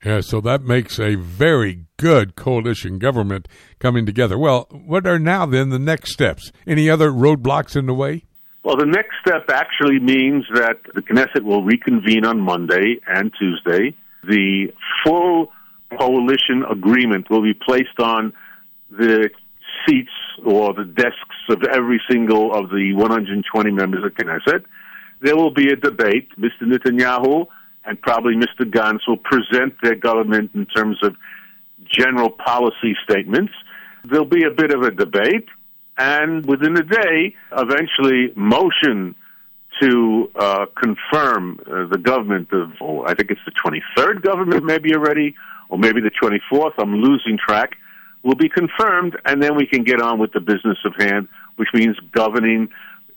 [0.03, 3.47] Yeah, so that makes a very good coalition government
[3.77, 4.39] coming together.
[4.39, 6.51] Well, what are now then the next steps?
[6.65, 8.23] Any other roadblocks in the way?
[8.63, 13.95] Well, the next step actually means that the Knesset will reconvene on Monday and Tuesday.
[14.23, 15.51] The full
[15.97, 18.33] coalition agreement will be placed on
[18.89, 19.29] the
[19.87, 20.11] seats
[20.45, 21.15] or the desks
[21.49, 24.65] of every single of the 120 members of Knesset.
[25.21, 26.29] There will be a debate.
[26.37, 26.63] Mr.
[26.63, 27.47] Netanyahu
[27.85, 28.69] and probably Mr.
[28.69, 31.15] Gantz will present their government in terms of
[31.89, 33.53] general policy statements.
[34.05, 35.47] There'll be a bit of a debate,
[35.97, 39.15] and within a day, eventually, motion
[39.81, 44.93] to uh, confirm uh, the government of, oh, I think it's the 23rd government, maybe
[44.93, 45.35] already,
[45.71, 46.73] or maybe the 24th.
[46.77, 47.77] I'm losing track.
[48.23, 51.69] Will be confirmed, and then we can get on with the business of hand, which
[51.73, 52.69] means governing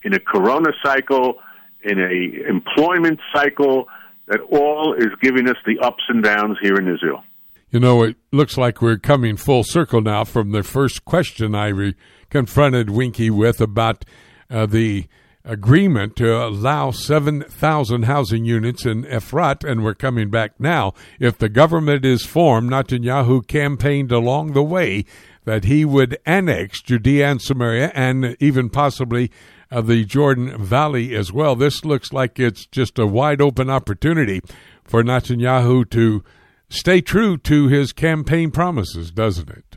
[0.03, 1.35] in a corona cycle,
[1.83, 3.87] in a employment cycle,
[4.29, 7.23] that all is giving us the ups and downs here in Israel.
[7.71, 11.69] You know, it looks like we're coming full circle now from the first question I
[11.69, 11.97] re-
[12.31, 14.07] confronted Winky with about
[14.49, 15.07] uh, the
[15.45, 20.95] agreement to allow 7,000 housing units in Efrat, and we're coming back now.
[21.21, 25.05] If the government is formed, Netanyahu campaigned along the way
[25.45, 29.31] that he would annex Judea and Samaria and even possibly
[29.71, 31.57] of the Jordan Valley as well.
[31.57, 34.41] This looks like it's just a wide open opportunity
[34.85, 36.25] for Netanyahu to
[36.69, 39.77] stay true to his campaign promises, doesn't it?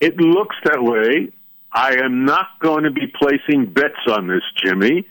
[0.00, 1.32] It looks that way.
[1.72, 5.06] I am not going to be placing bets on this, Jimmy.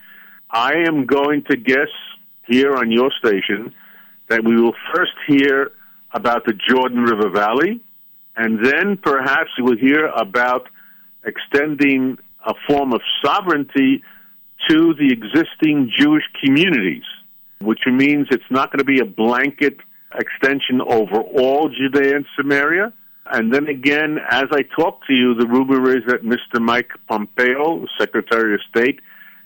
[0.49, 1.89] I am going to guess
[2.45, 3.73] here on your station
[4.29, 5.71] that we will first hear
[6.13, 7.81] about the Jordan River Valley,
[8.35, 10.67] and then perhaps we'll hear about
[11.25, 14.03] extending a form of sovereignty
[14.69, 17.03] to the existing Jewish communities,
[17.59, 19.77] which means it's not going to be a blanket
[20.13, 22.93] extension over all Judea and Samaria.
[23.31, 26.61] And then again, as I talk to you, the rumor is that Mr.
[26.61, 28.99] Mike Pompeo, Secretary of State,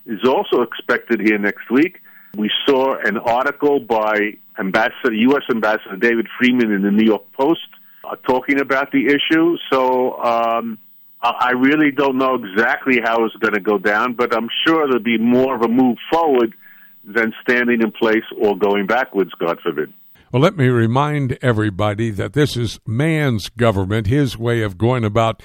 [0.07, 2.01] is also expected here next week.
[2.35, 5.43] We saw an article by Ambassador, U.S.
[5.51, 7.67] Ambassador David Friedman in the New York Post
[8.03, 9.57] uh, talking about the issue.
[9.71, 10.79] So um,
[11.21, 15.03] I really don't know exactly how it's going to go down, but I'm sure there'll
[15.03, 16.55] be more of a move forward
[17.03, 19.93] than standing in place or going backwards, God forbid.
[20.35, 25.41] Well, let me remind everybody that this is man's government, his way of going about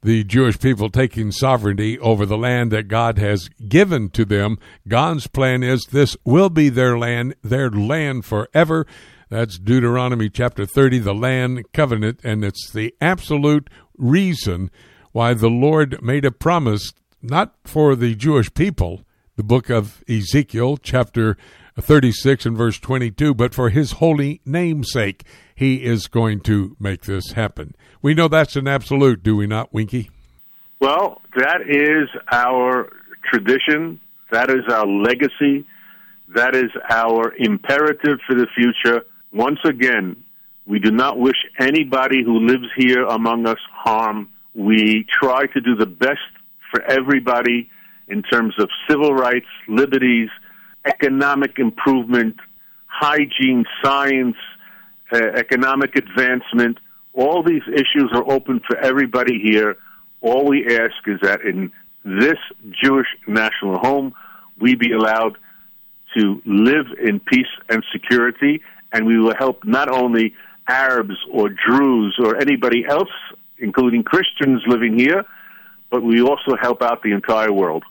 [0.00, 4.60] the Jewish people taking sovereignty over the land that God has given to them.
[4.86, 8.86] God's plan is this will be their land, their land forever.
[9.28, 14.70] That's Deuteronomy chapter 30, the land covenant, and it's the absolute reason
[15.10, 19.00] why the Lord made a promise not for the Jewish people,
[19.34, 21.36] the book of Ezekiel, chapter
[21.80, 25.24] 36 and verse 22, but for his holy name's sake,
[25.54, 27.74] he is going to make this happen.
[28.02, 30.10] We know that's an absolute, do we not, Winky?
[30.80, 32.90] Well, that is our
[33.30, 34.00] tradition.
[34.30, 35.66] That is our legacy.
[36.34, 39.04] That is our imperative for the future.
[39.32, 40.22] Once again,
[40.66, 44.28] we do not wish anybody who lives here among us harm.
[44.54, 46.18] We try to do the best
[46.70, 47.70] for everybody
[48.08, 50.28] in terms of civil rights, liberties,
[50.88, 52.36] economic improvement,
[52.86, 54.36] hygiene, science,
[55.12, 56.78] uh, economic advancement.
[57.14, 59.76] All these issues are open for everybody here.
[60.20, 61.72] All we ask is that in
[62.04, 62.38] this
[62.82, 64.14] Jewish national home,
[64.58, 65.36] we be allowed
[66.16, 68.62] to live in peace and security,
[68.92, 70.34] and we will help not only
[70.68, 73.10] Arabs or Druze or anybody else,
[73.58, 75.24] including Christians living here,
[75.90, 77.84] but we also help out the entire world.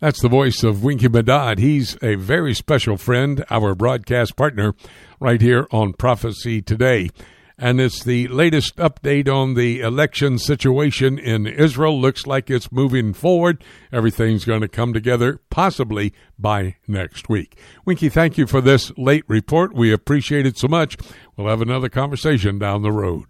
[0.00, 1.58] That's the voice of Winky Medad.
[1.58, 4.74] He's a very special friend, our broadcast partner,
[5.20, 7.10] right here on Prophecy Today.
[7.58, 12.00] And it's the latest update on the election situation in Israel.
[12.00, 13.62] Looks like it's moving forward.
[13.92, 17.58] Everything's going to come together possibly by next week.
[17.84, 19.74] Winky, thank you for this late report.
[19.74, 20.96] We appreciate it so much.
[21.36, 23.26] We'll have another conversation down the road.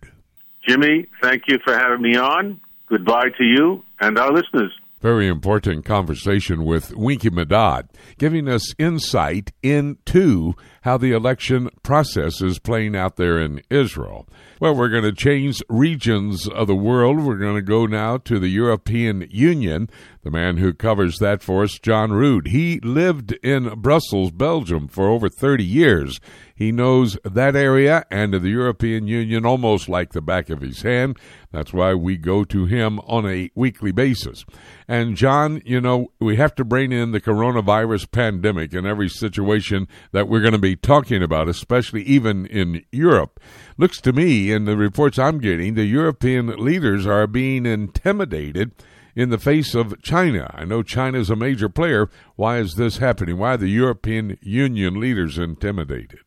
[0.68, 2.61] Jimmy, thank you for having me on.
[2.89, 4.71] Goodbye to you and our listeners.
[5.01, 7.88] Very important conversation with Winky Medad,
[8.18, 14.26] giving us insight into how the election process is playing out there in Israel.
[14.61, 17.20] Well, we're going to change regions of the world.
[17.20, 19.89] We're going to go now to the European Union.
[20.22, 22.49] The man who covers that for us, John Rood.
[22.49, 26.20] He lived in Brussels, Belgium for over 30 years.
[26.55, 31.18] He knows that area and the European Union almost like the back of his hand.
[31.53, 34.45] That's why we go to him on a weekly basis.
[34.87, 39.89] And John, you know, we have to bring in the coronavirus pandemic in every situation
[40.12, 43.41] that we're going to be talking about, especially even in Europe.
[43.77, 48.73] Looks to me, in the reports I'm getting, the European leaders are being intimidated
[49.14, 50.51] in the face of China.
[50.55, 52.09] I know China is a major player.
[52.37, 53.39] Why is this happening?
[53.39, 56.21] Why are the European Union leaders intimidated?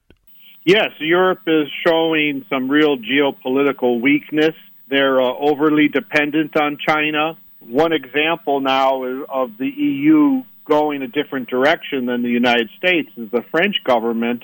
[0.65, 4.55] Yes, Europe is showing some real geopolitical weakness.
[4.89, 7.37] They're uh, overly dependent on China.
[7.59, 13.29] One example now of the EU going a different direction than the United States is
[13.31, 14.43] the French government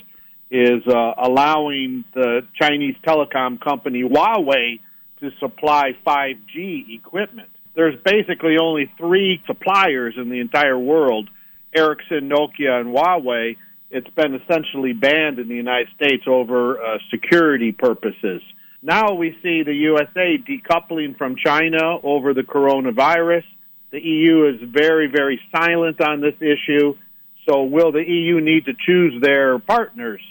[0.51, 4.79] is uh, allowing the Chinese telecom company Huawei
[5.19, 7.49] to supply 5G equipment.
[7.75, 11.29] There's basically only three suppliers in the entire world
[11.75, 13.55] Ericsson, Nokia, and Huawei
[13.91, 18.41] it's been essentially banned in the United States over uh, security purposes.
[18.81, 23.43] Now we see the USA decoupling from China over the coronavirus.
[23.91, 26.95] The EU is very, very silent on this issue.
[27.49, 30.21] So, will the EU need to choose their partners,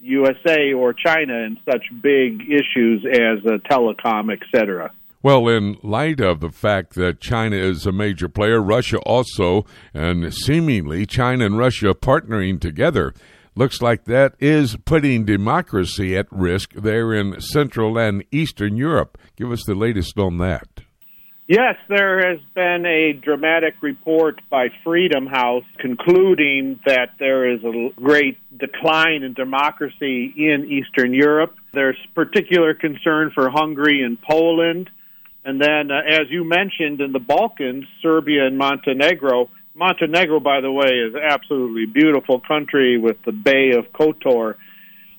[0.00, 4.92] USA or China, in such big issues as uh, telecom, etc.?
[5.20, 10.32] Well, in light of the fact that China is a major player, Russia also, and
[10.32, 13.12] seemingly China and Russia partnering together,
[13.56, 19.18] looks like that is putting democracy at risk there in Central and Eastern Europe.
[19.34, 20.68] Give us the latest on that.
[21.48, 27.88] Yes, there has been a dramatic report by Freedom House concluding that there is a
[27.96, 31.54] great decline in democracy in Eastern Europe.
[31.72, 34.90] There's particular concern for Hungary and Poland.
[35.42, 39.48] And then, uh, as you mentioned, in the Balkans, Serbia and Montenegro.
[39.74, 44.56] Montenegro, by the way, is absolutely beautiful country with the Bay of Kotor.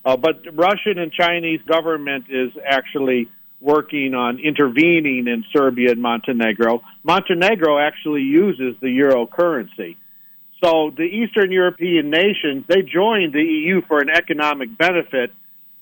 [0.06, 3.32] Uh, but Russian and Chinese government is actually
[3.62, 6.82] working on intervening in Serbia and Montenegro.
[7.04, 9.98] Montenegro actually uses the euro currency.
[10.64, 15.32] So the Eastern European nations, they joined the EU for an economic benefit.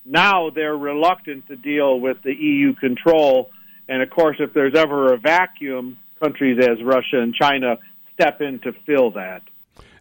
[0.05, 3.49] Now they're reluctant to deal with the EU control
[3.89, 7.77] and of course, if there's ever a vacuum, countries as Russia and China
[8.13, 9.43] step in to fill that.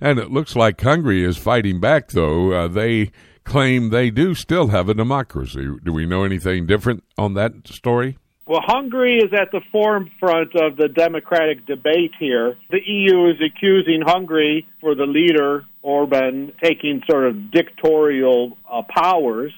[0.00, 2.52] And it looks like Hungary is fighting back, though.
[2.52, 3.12] Uh, they
[3.46, 5.66] claim they do still have a democracy.
[5.82, 8.18] Do we know anything different on that story?
[8.46, 12.56] Well, Hungary is at the forefront of the democratic debate here.
[12.70, 19.52] The EU is accusing Hungary for the leader, Orban, taking sort of dictatorial uh, powers.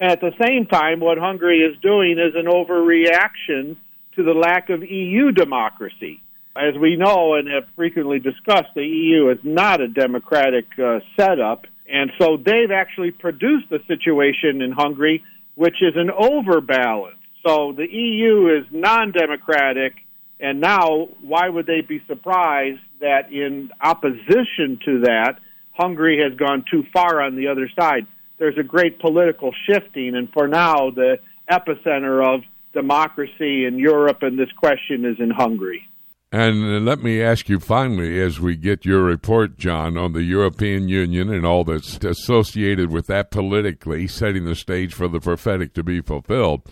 [0.00, 3.76] At the same time, what Hungary is doing is an overreaction
[4.14, 6.22] to the lack of EU democracy.
[6.54, 11.66] As we know and have frequently discussed, the EU is not a democratic uh, setup.
[11.92, 15.22] And so they've actually produced a situation in Hungary
[15.54, 19.94] which is an overbalance so the EU is non democratic,
[20.40, 25.38] and now why would they be surprised that in opposition to that,
[25.72, 28.06] Hungary has gone too far on the other side?
[28.38, 31.18] There's a great political shifting, and for now, the
[31.50, 35.88] epicenter of democracy in Europe and this question is in Hungary.
[36.32, 40.88] And let me ask you finally, as we get your report, John, on the European
[40.88, 45.82] Union and all that's associated with that politically, setting the stage for the prophetic to
[45.82, 46.62] be fulfilled.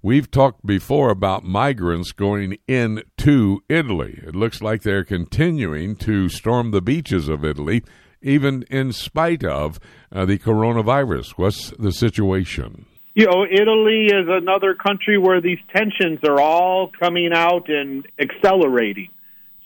[0.00, 4.20] We've talked before about migrants going into Italy.
[4.24, 7.82] It looks like they're continuing to storm the beaches of Italy,
[8.22, 9.80] even in spite of
[10.12, 11.32] uh, the coronavirus.
[11.32, 12.86] What's the situation?
[13.14, 19.10] You know, Italy is another country where these tensions are all coming out and accelerating.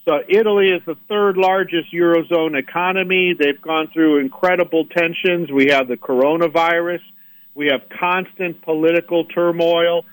[0.08, 3.34] So, Italy is the third largest Eurozone economy.
[3.38, 5.50] They've gone through incredible tensions.
[5.50, 7.00] We have the coronavirus,
[7.54, 10.04] we have constant political turmoil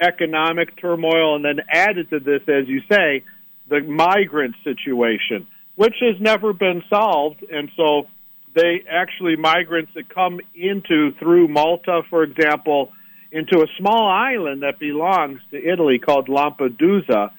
[0.00, 3.24] economic turmoil, and then added to this, as you say,
[3.68, 7.44] the migrant situation, which has never been solved.
[7.50, 8.08] And so
[8.54, 12.92] they actually, migrants that come into through Malta, for example,
[13.32, 17.30] into a small island that belongs to Italy called Lampedusa.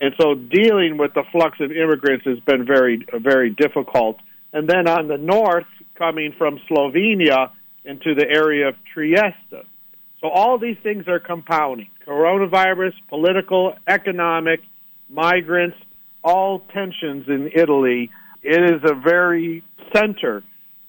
[0.00, 4.18] And so dealing with the flux of immigrants has been very, very difficult.
[4.52, 7.50] And then on the north, coming from Slovenia
[7.84, 9.66] into the area of Trieste.
[10.20, 14.60] So all these things are compounding coronavirus, political, economic,
[15.08, 15.76] migrants,
[16.24, 18.10] all tensions in Italy.
[18.42, 19.62] It is a very
[19.94, 20.42] center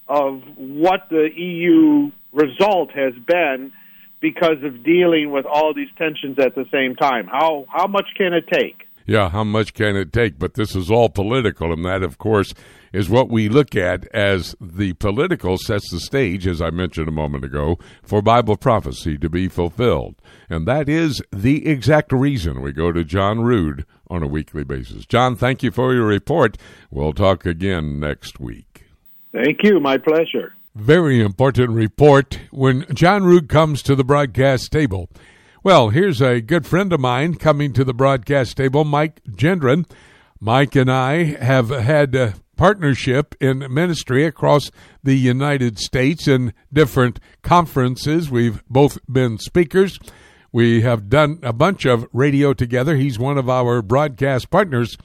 [0.08, 3.72] of what the EU result has been
[4.20, 7.28] because of dealing with all these tensions at the same time.
[7.28, 8.88] How how much can it take?
[9.06, 10.40] Yeah, how much can it take?
[10.40, 12.54] But this is all political, and that, of course,
[12.94, 17.12] is what we look at as the political sets the stage, as I mentioned a
[17.12, 20.16] moment ago, for Bible prophecy to be fulfilled.
[20.50, 25.06] And that is the exact reason we go to John Rood on a weekly basis.
[25.06, 26.58] John, thank you for your report.
[26.90, 28.73] We'll talk again next week.
[29.34, 29.80] Thank you.
[29.80, 30.56] My pleasure.
[30.76, 35.10] Very important report when John Rood comes to the broadcast table.
[35.64, 39.90] Well, here's a good friend of mine coming to the broadcast table, Mike Gendron.
[40.40, 44.72] Mike and I have had a partnership in ministry across
[45.04, 48.30] the United States in different conferences.
[48.30, 50.00] We've both been speakers.
[50.52, 52.96] We have done a bunch of radio together.
[52.96, 54.98] He's one of our broadcast partners.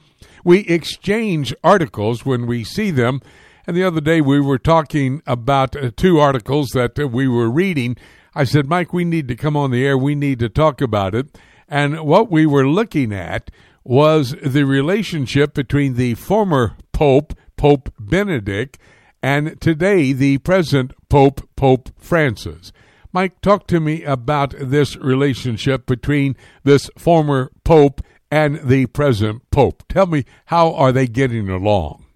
[0.43, 3.21] We exchange articles when we see them.
[3.69, 7.51] And the other day we were talking about uh, two articles that uh, we were
[7.51, 7.97] reading.
[8.33, 9.95] I said, Mike, we need to come on the air.
[9.95, 11.37] We need to talk about it.
[11.67, 13.51] And what we were looking at
[13.83, 18.79] was the relationship between the former Pope Pope Benedict,
[19.21, 22.71] and today the present Pope, Pope Francis.
[23.13, 28.01] Mike, talk to me about this relationship between this former Pope
[28.31, 29.83] and the present Pope.
[29.87, 32.07] Tell me, how are they getting along?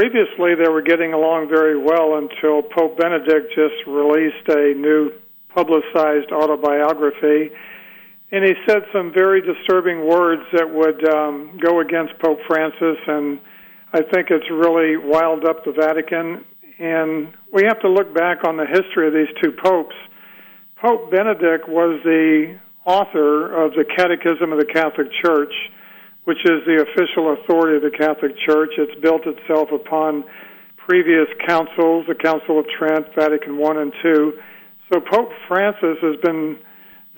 [0.00, 5.12] Previously they were getting along very well until Pope Benedict just released a new
[5.54, 7.52] publicized autobiography.
[8.32, 13.40] And he said some very disturbing words that would um, go against Pope Francis and
[13.92, 16.46] I think it's really wild up the Vatican.
[16.78, 19.96] And we have to look back on the history of these two popes.
[20.80, 25.52] Pope Benedict was the author of the Catechism of the Catholic Church,
[26.30, 28.70] which is the official authority of the Catholic Church.
[28.78, 30.22] It's built itself upon
[30.76, 34.38] previous councils, the Council of Trent, Vatican I and II.
[34.86, 36.56] So Pope Francis has been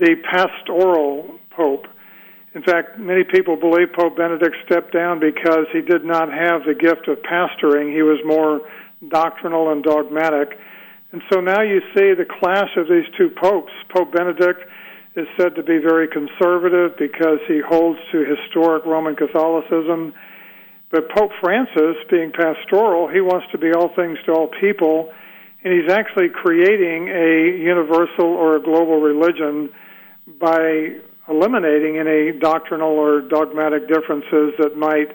[0.01, 1.85] the pastoral pope.
[2.55, 6.73] In fact, many people believe Pope Benedict stepped down because he did not have the
[6.73, 7.93] gift of pastoring.
[7.93, 8.65] He was more
[9.13, 10.57] doctrinal and dogmatic.
[11.13, 13.73] And so now you see the clash of these two popes.
[13.95, 14.65] Pope Benedict
[15.15, 20.15] is said to be very conservative because he holds to historic Roman Catholicism.
[20.91, 25.13] But Pope Francis, being pastoral, he wants to be all things to all people,
[25.65, 29.71] and he's actually creating a universal or a global religion
[30.41, 30.97] by
[31.29, 35.15] eliminating any doctrinal or dogmatic differences that might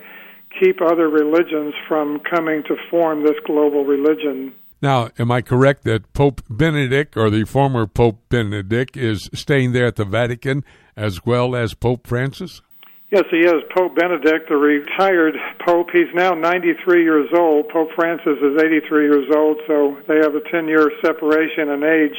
[0.60, 4.54] keep other religions from coming to form this global religion.
[4.82, 9.88] Now, am I correct that Pope Benedict, or the former Pope Benedict, is staying there
[9.88, 10.64] at the Vatican
[10.96, 12.62] as well as Pope Francis?
[13.10, 13.64] Yes, he is.
[13.76, 15.88] Pope Benedict, the retired pope.
[15.94, 17.70] He's now 93 years old.
[17.70, 22.18] Pope Francis is 83 years old, so they have a 10 year separation in age.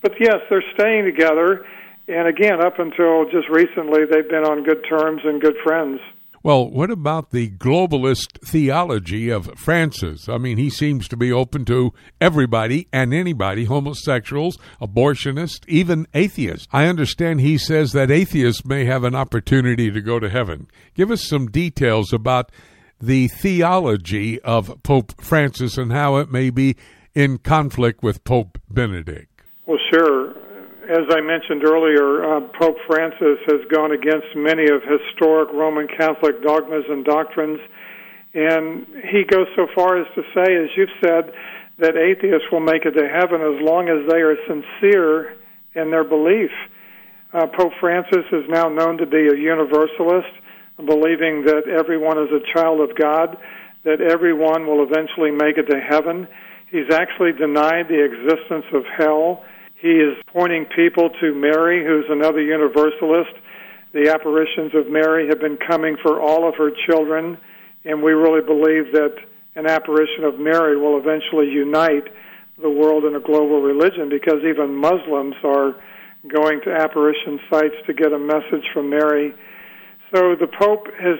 [0.00, 1.66] But yes, they're staying together.
[2.06, 6.00] And again, up until just recently, they've been on good terms and good friends.
[6.48, 10.30] Well, what about the globalist theology of Francis?
[10.30, 11.92] I mean, he seems to be open to
[12.22, 16.66] everybody and anybody, homosexuals, abortionists, even atheists.
[16.72, 20.68] I understand he says that atheists may have an opportunity to go to heaven.
[20.94, 22.50] Give us some details about
[22.98, 26.76] the theology of Pope Francis and how it may be
[27.14, 29.42] in conflict with Pope Benedict.
[29.66, 30.17] Well, sure
[30.88, 36.42] as I mentioned earlier, uh, Pope Francis has gone against many of historic Roman Catholic
[36.42, 37.60] dogmas and doctrines.
[38.32, 41.32] And he goes so far as to say, as you've said,
[41.78, 45.36] that atheists will make it to heaven as long as they are sincere
[45.74, 46.50] in their belief.
[47.34, 50.32] Uh, Pope Francis is now known to be a universalist,
[50.78, 53.36] believing that everyone is a child of God,
[53.84, 56.26] that everyone will eventually make it to heaven.
[56.70, 59.44] He's actually denied the existence of hell
[59.80, 63.30] he is pointing people to Mary, who's another universalist.
[63.92, 67.38] The apparitions of Mary have been coming for all of her children,
[67.84, 69.14] and we really believe that
[69.54, 72.04] an apparition of Mary will eventually unite
[72.60, 75.76] the world in a global religion because even Muslims are
[76.26, 79.32] going to apparition sites to get a message from Mary.
[80.12, 81.18] So the Pope has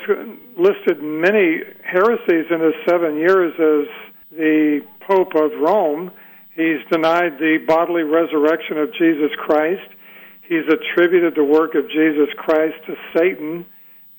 [0.57, 6.11] listed many heresies in his seven years as the Pope of Rome
[6.59, 9.95] He's denied the bodily resurrection of Jesus Christ.
[10.43, 13.65] He's attributed the work of Jesus Christ to Satan,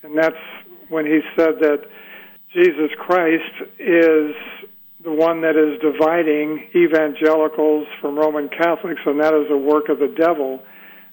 [0.02, 0.40] and that's
[0.88, 1.84] when he said that
[2.54, 4.32] Jesus Christ is
[5.04, 9.98] the one that is dividing evangelicals from Roman Catholics, and that is a work of
[9.98, 10.64] the devil.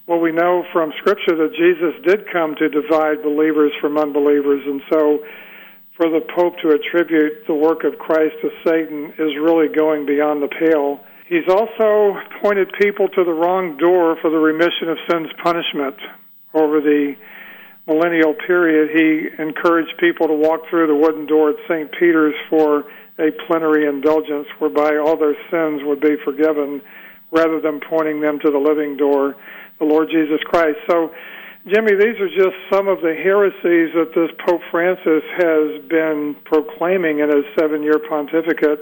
[0.07, 4.79] Well, we know from Scripture that Jesus did come to divide believers from unbelievers, and
[4.89, 5.19] so
[5.97, 10.41] for the Pope to attribute the work of Christ to Satan is really going beyond
[10.41, 11.03] the pale.
[11.27, 15.99] He's also pointed people to the wrong door for the remission of sins punishment.
[16.53, 17.15] Over the
[17.85, 21.91] millennial period, he encouraged people to walk through the wooden door at St.
[21.91, 22.85] Peter's for
[23.19, 26.81] a plenary indulgence whereby all their sins would be forgiven
[27.31, 29.35] rather than pointing them to the living door,
[29.79, 30.79] the Lord Jesus Christ.
[30.89, 31.11] So,
[31.67, 37.19] Jimmy, these are just some of the heresies that this Pope Francis has been proclaiming
[37.19, 38.79] in his seven year pontificate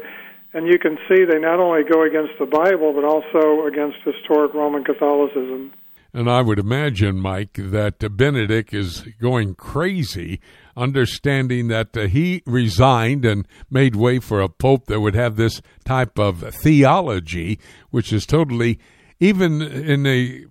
[0.55, 4.53] and you can see they not only go against the Bible, but also against historic
[4.53, 5.73] Roman Catholicism.
[6.13, 10.39] And I would imagine, Mike, that Benedict is going crazy,
[10.77, 15.61] understanding that uh, he resigned and made way for a pope that would have this
[15.83, 18.79] type of theology, which is totally,
[19.19, 20.45] even in a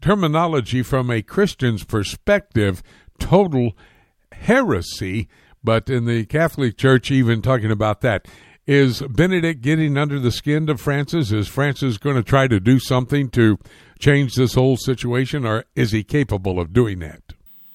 [0.00, 2.80] terminology from a Christian's perspective,
[3.18, 3.76] total
[4.30, 5.28] heresy.
[5.64, 8.28] But in the Catholic Church, even talking about that,
[8.68, 11.32] is Benedict getting under the skin of Francis?
[11.32, 13.58] Is Francis going to try to do something to
[13.98, 17.22] change this whole situation, or is he capable of doing that?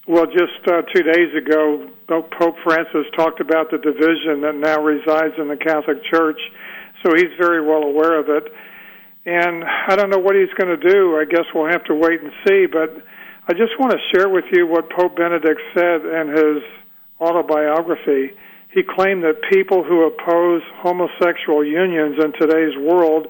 [0.07, 5.33] Well, just uh, two days ago, Pope Francis talked about the division that now resides
[5.39, 6.39] in the Catholic Church,
[7.01, 8.53] so he's very well aware of it.
[9.25, 11.17] And I don't know what he's going to do.
[11.17, 12.67] I guess we'll have to wait and see.
[12.67, 13.01] But
[13.47, 16.61] I just want to share with you what Pope Benedict said in his
[17.19, 18.35] autobiography.
[18.73, 23.27] He claimed that people who oppose homosexual unions in today's world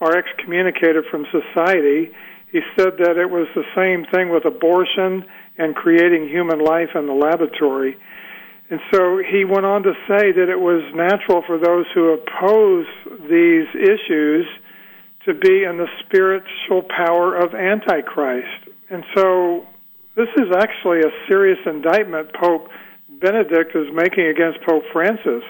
[0.00, 2.12] are excommunicated from society.
[2.52, 5.24] He said that it was the same thing with abortion
[5.58, 7.96] and creating human life in the laboratory.
[8.70, 12.86] And so he went on to say that it was natural for those who oppose
[13.28, 14.46] these issues
[15.24, 18.70] to be in the spiritual power of Antichrist.
[18.90, 19.66] And so
[20.14, 22.68] this is actually a serious indictment Pope
[23.20, 25.42] Benedict is making against Pope Francis.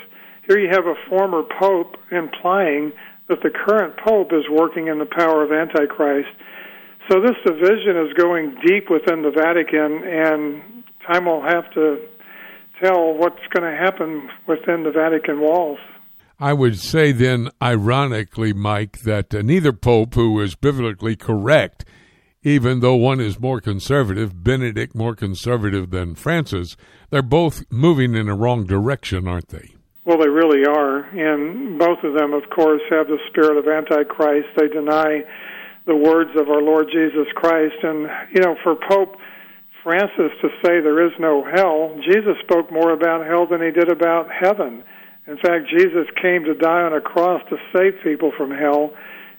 [0.46, 2.92] Here you have a former pope implying
[3.28, 6.28] that the current pope is working in the power of Antichrist.
[7.10, 11.98] So this division is going deep within the Vatican, and time will have to
[12.82, 15.78] tell what's going to happen within the Vatican walls.
[16.38, 21.84] I would say then, ironically, Mike, that uh, neither pope who is biblically correct,
[22.46, 26.76] even though one is more conservative, Benedict more conservative than Francis,
[27.10, 29.74] they're both moving in a wrong direction, aren't they?
[30.04, 31.00] Well, they really are.
[31.10, 34.46] And both of them, of course, have the spirit of Antichrist.
[34.56, 35.24] They deny
[35.86, 37.82] the words of our Lord Jesus Christ.
[37.82, 39.16] And, you know, for Pope
[39.82, 43.90] Francis to say there is no hell, Jesus spoke more about hell than he did
[43.90, 44.84] about heaven.
[45.26, 48.92] In fact, Jesus came to die on a cross to save people from hell.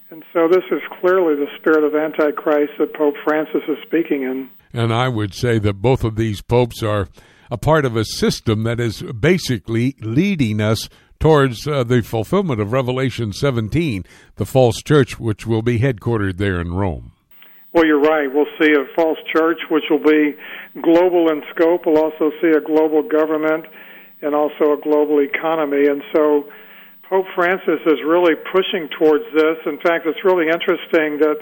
[0.09, 4.49] And so this is clearly the spirit of Antichrist that Pope Francis is speaking in.
[4.71, 7.09] And I would say that both of these popes are
[7.51, 10.87] a part of a system that is basically leading us
[11.19, 14.05] towards uh, the fulfillment of Revelation 17,
[14.35, 17.11] the false church, which will be headquartered there in Rome.
[17.73, 18.27] Well, you're right.
[18.33, 20.35] We'll see a false church, which will be
[20.81, 21.85] global in scope.
[21.85, 23.65] We'll also see a global government
[24.21, 25.87] and also a global economy.
[25.87, 26.47] And so
[27.09, 29.57] Pope Francis is really pushing towards this.
[29.65, 31.39] In fact, it's really interesting that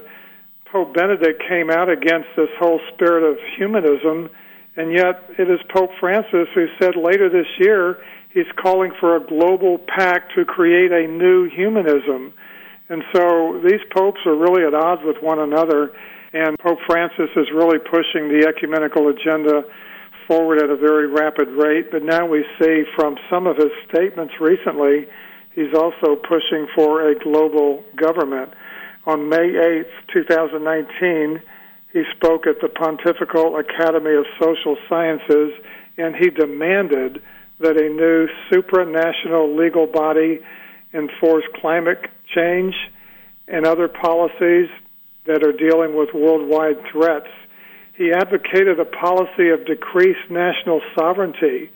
[0.71, 4.29] Pope Benedict came out against this whole spirit of humanism,
[4.75, 7.97] and yet it is Pope Francis who said later this year
[8.31, 12.33] he's calling for a global pact to create a new humanism.
[12.89, 15.91] And so these popes are really at odds with one another,
[16.33, 19.63] and Pope Francis is really pushing the ecumenical agenda
[20.27, 21.89] forward at a very rapid rate.
[21.91, 25.07] But now we see from some of his statements recently,
[25.55, 28.53] he's also pushing for a global government.
[29.05, 31.41] On May 8th, 2019,
[31.93, 35.53] he spoke at the Pontifical Academy of Social Sciences
[35.97, 37.21] and he demanded
[37.59, 40.39] that a new supranational legal body
[40.93, 41.99] enforce climate
[42.33, 42.75] change
[43.47, 44.69] and other policies
[45.25, 47.29] that are dealing with worldwide threats.
[47.95, 51.69] He advocated a policy of decreased national sovereignty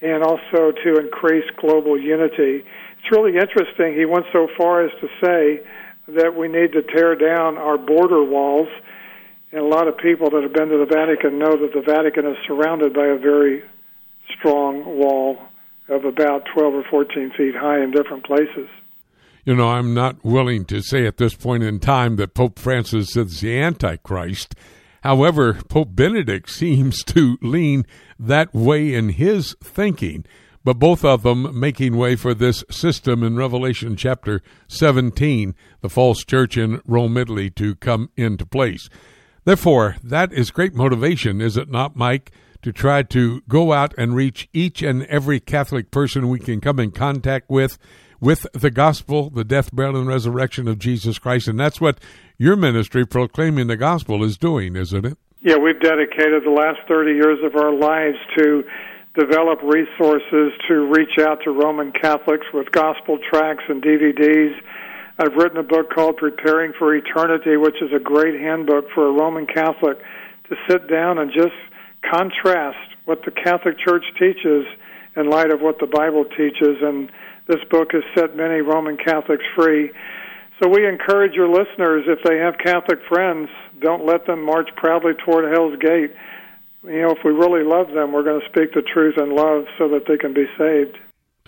[0.00, 2.64] and also to increase global unity.
[3.02, 3.94] It's really interesting.
[3.98, 5.60] He went so far as to say
[6.14, 8.68] that we need to tear down our border walls.
[9.50, 12.26] And a lot of people that have been to the Vatican know that the Vatican
[12.26, 13.62] is surrounded by a very
[14.38, 15.36] strong wall
[15.88, 18.68] of about 12 or 14 feet high in different places.
[19.44, 23.16] You know, I'm not willing to say at this point in time that Pope Francis
[23.16, 24.54] is the Antichrist.
[25.02, 27.84] However, Pope Benedict seems to lean
[28.20, 30.24] that way in his thinking
[30.64, 36.24] but both of them making way for this system in Revelation chapter 17, the false
[36.24, 38.88] church in Rome, Italy, to come into place.
[39.44, 42.30] Therefore, that is great motivation, is it not, Mike,
[42.62, 46.78] to try to go out and reach each and every Catholic person we can come
[46.78, 47.78] in contact with
[48.20, 51.48] with the gospel, the death, burial, and resurrection of Jesus Christ.
[51.48, 51.98] And that's what
[52.38, 55.18] your ministry, proclaiming the gospel, is doing, isn't it?
[55.40, 58.62] Yeah, we've dedicated the last 30 years of our lives to
[59.14, 64.54] develop resources to reach out to Roman Catholics with gospel tracts and DVDs.
[65.18, 69.12] I've written a book called Preparing for Eternity, which is a great handbook for a
[69.12, 69.98] Roman Catholic
[70.48, 71.54] to sit down and just
[72.10, 74.64] contrast what the Catholic Church teaches
[75.14, 76.80] in light of what the Bible teaches.
[76.80, 77.12] And
[77.48, 79.92] this book has set many Roman Catholics free.
[80.62, 83.50] So we encourage your listeners, if they have Catholic friends,
[83.80, 86.12] don't let them march proudly toward Hell's Gate
[86.84, 89.64] you know, if we really love them, we're going to speak the truth in love
[89.78, 90.98] so that they can be saved.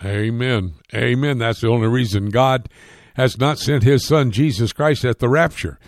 [0.03, 0.75] Amen.
[0.93, 1.37] Amen.
[1.37, 2.69] That's the only reason God
[3.15, 5.79] has not sent his son Jesus Christ at the rapture.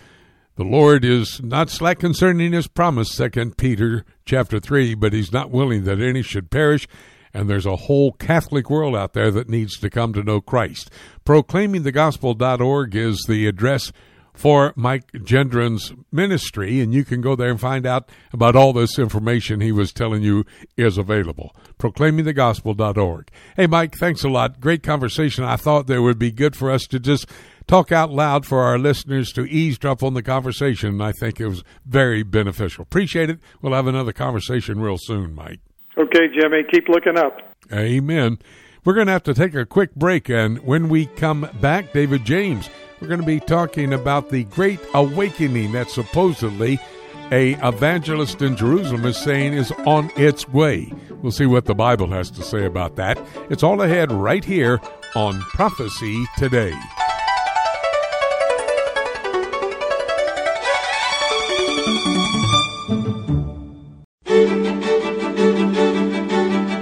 [0.56, 5.50] The Lord is not slack concerning his promise, second Peter chapter three, but he's not
[5.50, 6.88] willing that any should perish,
[7.32, 10.90] and there's a whole Catholic world out there that needs to come to know Christ.
[11.24, 13.92] Proclaimingthegospel.org is the address
[14.38, 18.96] for Mike Gendron's ministry, and you can go there and find out about all this
[18.96, 20.44] information he was telling you
[20.76, 21.54] is available.
[21.80, 23.30] ProclaimingTheGospel.org.
[23.56, 24.60] Hey, Mike, thanks a lot.
[24.60, 25.42] Great conversation.
[25.42, 27.28] I thought there would be good for us to just
[27.66, 31.48] talk out loud for our listeners to eavesdrop on the conversation, and I think it
[31.48, 32.82] was very beneficial.
[32.82, 33.40] Appreciate it.
[33.60, 35.58] We'll have another conversation real soon, Mike.
[35.98, 36.62] Okay, Jimmy.
[36.70, 37.38] Keep looking up.
[37.72, 38.38] Amen.
[38.84, 42.24] We're going to have to take a quick break, and when we come back, David
[42.24, 42.70] James
[43.00, 46.78] we're going to be talking about the great awakening that supposedly
[47.30, 50.92] a evangelist in Jerusalem is saying is on its way.
[51.22, 53.18] We'll see what the Bible has to say about that.
[53.50, 54.80] It's all ahead right here
[55.14, 56.72] on Prophecy Today.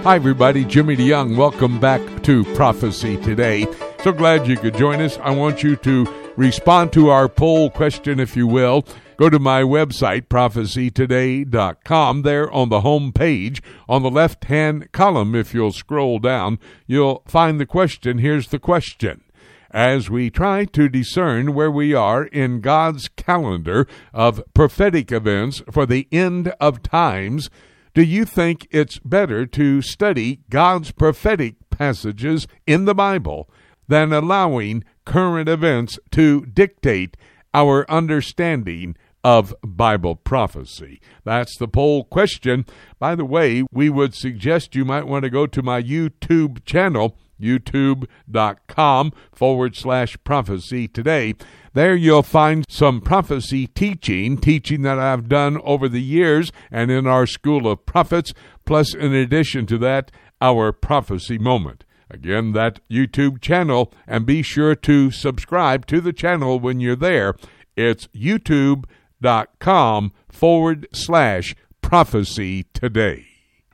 [0.05, 0.65] Hi, everybody.
[0.65, 1.37] Jimmy DeYoung.
[1.37, 3.67] Welcome back to Prophecy Today.
[4.07, 5.19] So glad you could join us.
[5.19, 8.87] I want you to respond to our poll question, if you will.
[9.17, 12.23] Go to my website, prophecytoday.com.
[12.23, 17.25] There on the home page, on the left hand column, if you'll scroll down, you'll
[17.27, 18.19] find the question.
[18.19, 19.25] Here's the question.
[19.73, 25.85] As we try to discern where we are in God's calendar of prophetic events for
[25.85, 27.51] the end of times,
[27.93, 33.51] do you think it's better to study God's prophetic passages in the Bible
[33.89, 37.17] than allowing current events to dictate
[37.55, 41.01] our understanding of Bible prophecy?
[41.25, 42.65] That's the poll question.
[42.99, 47.17] By the way, we would suggest you might want to go to my YouTube channel
[47.41, 51.35] youtube.com forward slash prophecy today.
[51.75, 57.07] There you'll find some prophecy teaching, teaching that I've done over the years and in
[57.07, 58.33] our School of Prophets,
[58.65, 60.11] plus in addition to that,
[60.41, 61.85] our prophecy moment.
[62.11, 67.35] Again, that YouTube channel, and be sure to subscribe to the channel when you're there.
[67.77, 73.27] It's youtube.com forward slash prophecy today.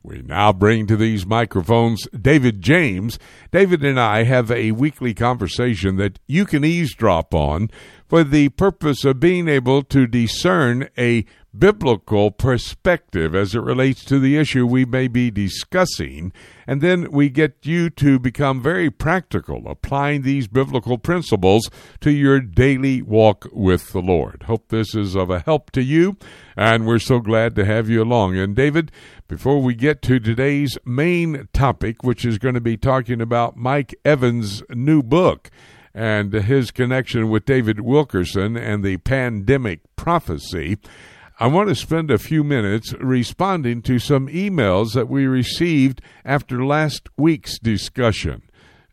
[0.05, 3.21] We now bring to these microphones David James.
[3.53, 7.71] David and I have a weekly conversation that you can eavesdrop on
[8.09, 11.25] for the purpose of being able to discern a
[11.57, 16.33] biblical perspective as it relates to the issue we may be discussing.
[16.67, 21.69] And then we get you to become very practical, applying these biblical principles
[22.01, 24.45] to your daily walk with the Lord.
[24.45, 26.17] Hope this is of a help to you,
[26.57, 28.37] and we're so glad to have you along.
[28.37, 28.91] And David,
[29.29, 33.95] before we get to today's main topic, which is going to be talking about Mike
[34.05, 35.51] Evans' new book,
[35.95, 40.79] and his connection with David Wilkerson and the pandemic prophecy.
[41.41, 46.65] I want to spend a few minutes responding to some emails that we received after
[46.65, 48.43] last week's discussion.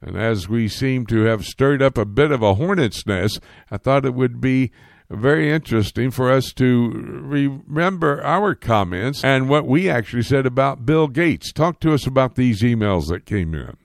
[0.01, 3.77] And as we seem to have stirred up a bit of a hornet's nest, I
[3.77, 4.71] thought it would be
[5.09, 11.07] very interesting for us to remember our comments and what we actually said about Bill
[11.07, 11.51] Gates.
[11.51, 13.75] Talk to us about these emails that came in.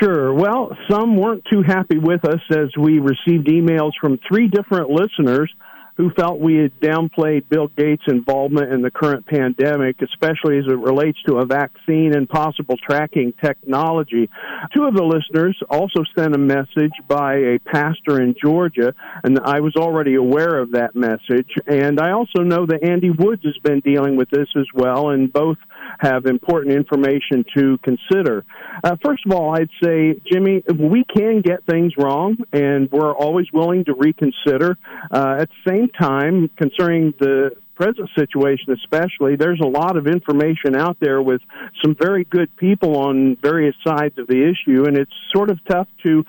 [0.00, 0.32] Sure.
[0.32, 5.52] Well, some weren't too happy with us as we received emails from three different listeners
[5.96, 10.78] who felt we had downplayed Bill Gates' involvement in the current pandemic, especially as it
[10.78, 14.28] relates to a vaccine and possible tracking technology.
[14.74, 18.94] Two of the listeners also sent a message by a pastor in Georgia,
[19.24, 21.50] and I was already aware of that message.
[21.66, 25.32] And I also know that Andy Woods has been dealing with this as well, and
[25.32, 25.58] both
[25.98, 28.44] have important information to consider.
[28.82, 33.46] Uh, first of all, I'd say, Jimmy, we can get things wrong, and we're always
[33.52, 34.78] willing to reconsider.
[35.10, 40.74] Uh, at the same time, concerning the present situation especially, there's a lot of information
[40.74, 41.40] out there with
[41.84, 45.88] some very good people on various sides of the issue, and it's sort of tough
[46.04, 46.24] to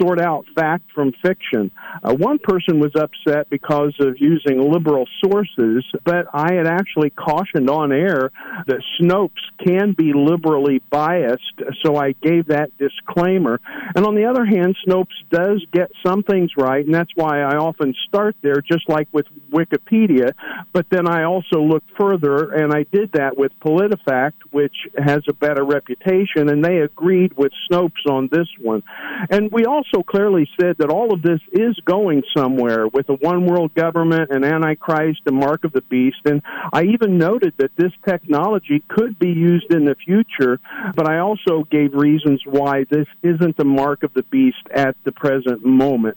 [0.00, 1.70] sort out fact from fiction.
[2.02, 7.70] Uh, one person was upset because of using liberal sources, but I had actually cautioned
[7.70, 8.30] on air
[8.66, 9.30] that Snopes
[9.64, 13.60] can be liberally biased, so I gave that disclaimer.
[13.94, 17.56] And on the other hand, Snopes does get some things right, and that's why I
[17.56, 20.32] often start there, just like with Wikipedia.
[20.72, 25.32] But then I also looked further, and I did that with PolitiFact, which has a
[25.32, 28.82] better reputation, and they agreed with Snopes on this one.
[29.30, 33.46] And we also clearly said that all of this is going somewhere with a one
[33.46, 36.20] world government, an Antichrist, a mark of the beast.
[36.24, 40.60] And I even noted that this technology could be used in the future,
[40.94, 45.12] but I also gave reasons why this isn't the mark of the beast at the
[45.12, 46.16] present moment.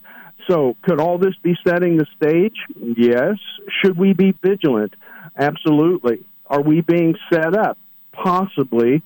[0.49, 2.55] So, could all this be setting the stage?
[2.97, 3.35] Yes.
[3.81, 4.93] Should we be vigilant?
[5.37, 6.23] Absolutely.
[6.47, 7.77] Are we being set up?
[8.11, 9.01] Possibly.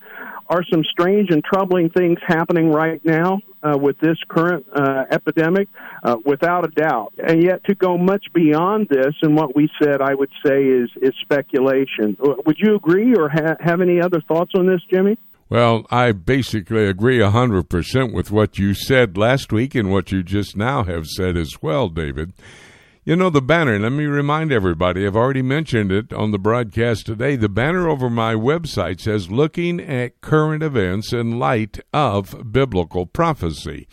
[0.47, 5.67] Are some strange and troubling things happening right now uh, with this current uh, epidemic?
[6.03, 7.13] Uh, without a doubt.
[7.17, 10.89] And yet, to go much beyond this and what we said, I would say is
[11.01, 12.15] is speculation.
[12.19, 15.17] Would you agree, or ha- have any other thoughts on this, Jimmy?
[15.47, 20.57] Well, I basically agree 100% with what you said last week and what you just
[20.57, 22.33] now have said as well, David.
[23.03, 27.05] You know, the banner, let me remind everybody, I've already mentioned it on the broadcast
[27.05, 27.35] today.
[27.35, 33.87] The banner over my website says, Looking at Current Events in Light of Biblical Prophecy.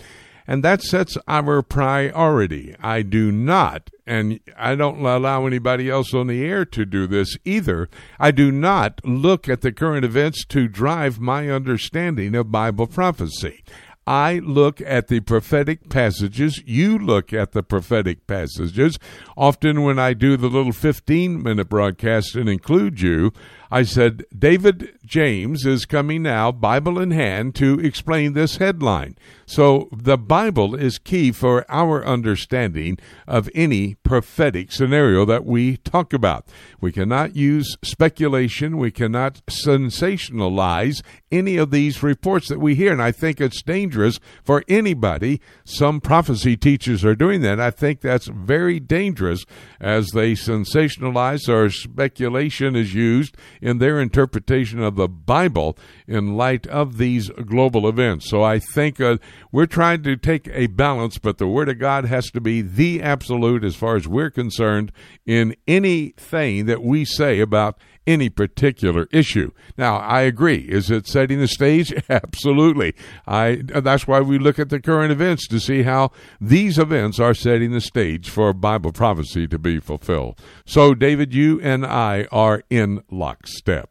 [0.47, 2.75] And that sets our priority.
[2.81, 7.37] I do not, and I don't allow anybody else on the air to do this
[7.45, 7.89] either.
[8.19, 13.63] I do not look at the current events to drive my understanding of Bible prophecy.
[14.07, 16.61] I look at the prophetic passages.
[16.67, 18.99] You look at the prophetic passages.
[19.37, 23.33] Often, when I do the little 15 minute broadcast and include you,
[23.73, 29.17] I said, David James is coming now, Bible in hand, to explain this headline.
[29.47, 36.13] So the Bible is key for our understanding of any prophetic scenario that we talk
[36.13, 36.47] about.
[36.83, 42.93] We cannot use speculation, we cannot sensationalize any of these reports that we hear.
[42.93, 45.41] And I think it's dangerous for anybody.
[45.65, 47.59] Some prophecy teachers are doing that.
[47.59, 49.47] I think that's very dangerous
[49.81, 56.67] as they sensationalize or speculation is used in their interpretation of the Bible in light
[56.67, 58.29] of these global events.
[58.29, 59.19] So I think uh,
[59.53, 63.01] we're trying to take a balance, but the Word of God has to be the
[63.01, 64.93] absolute as far as we're concerned
[65.25, 69.53] in anything that we say about any particular issue.
[69.77, 70.67] Now, I agree.
[70.69, 71.93] Is it setting the stage?
[72.09, 72.95] Absolutely.
[73.27, 77.35] I that's why we look at the current events to see how these events are
[77.35, 80.41] setting the stage for Bible prophecy to be fulfilled.
[80.65, 83.91] So, David, you and I are in lockstep.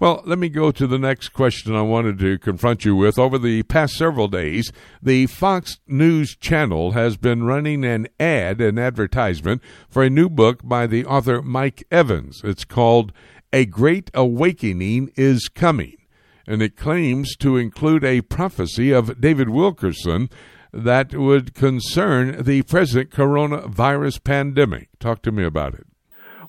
[0.00, 3.18] Well, let me go to the next question I wanted to confront you with.
[3.18, 8.78] Over the past several days, the Fox News channel has been running an ad, an
[8.78, 12.40] advertisement, for a new book by the author Mike Evans.
[12.44, 13.12] It's called
[13.54, 15.94] A Great Awakening is Coming,
[16.44, 20.28] and it claims to include a prophecy of David Wilkerson
[20.72, 24.88] that would concern the present coronavirus pandemic.
[24.98, 25.86] Talk to me about it.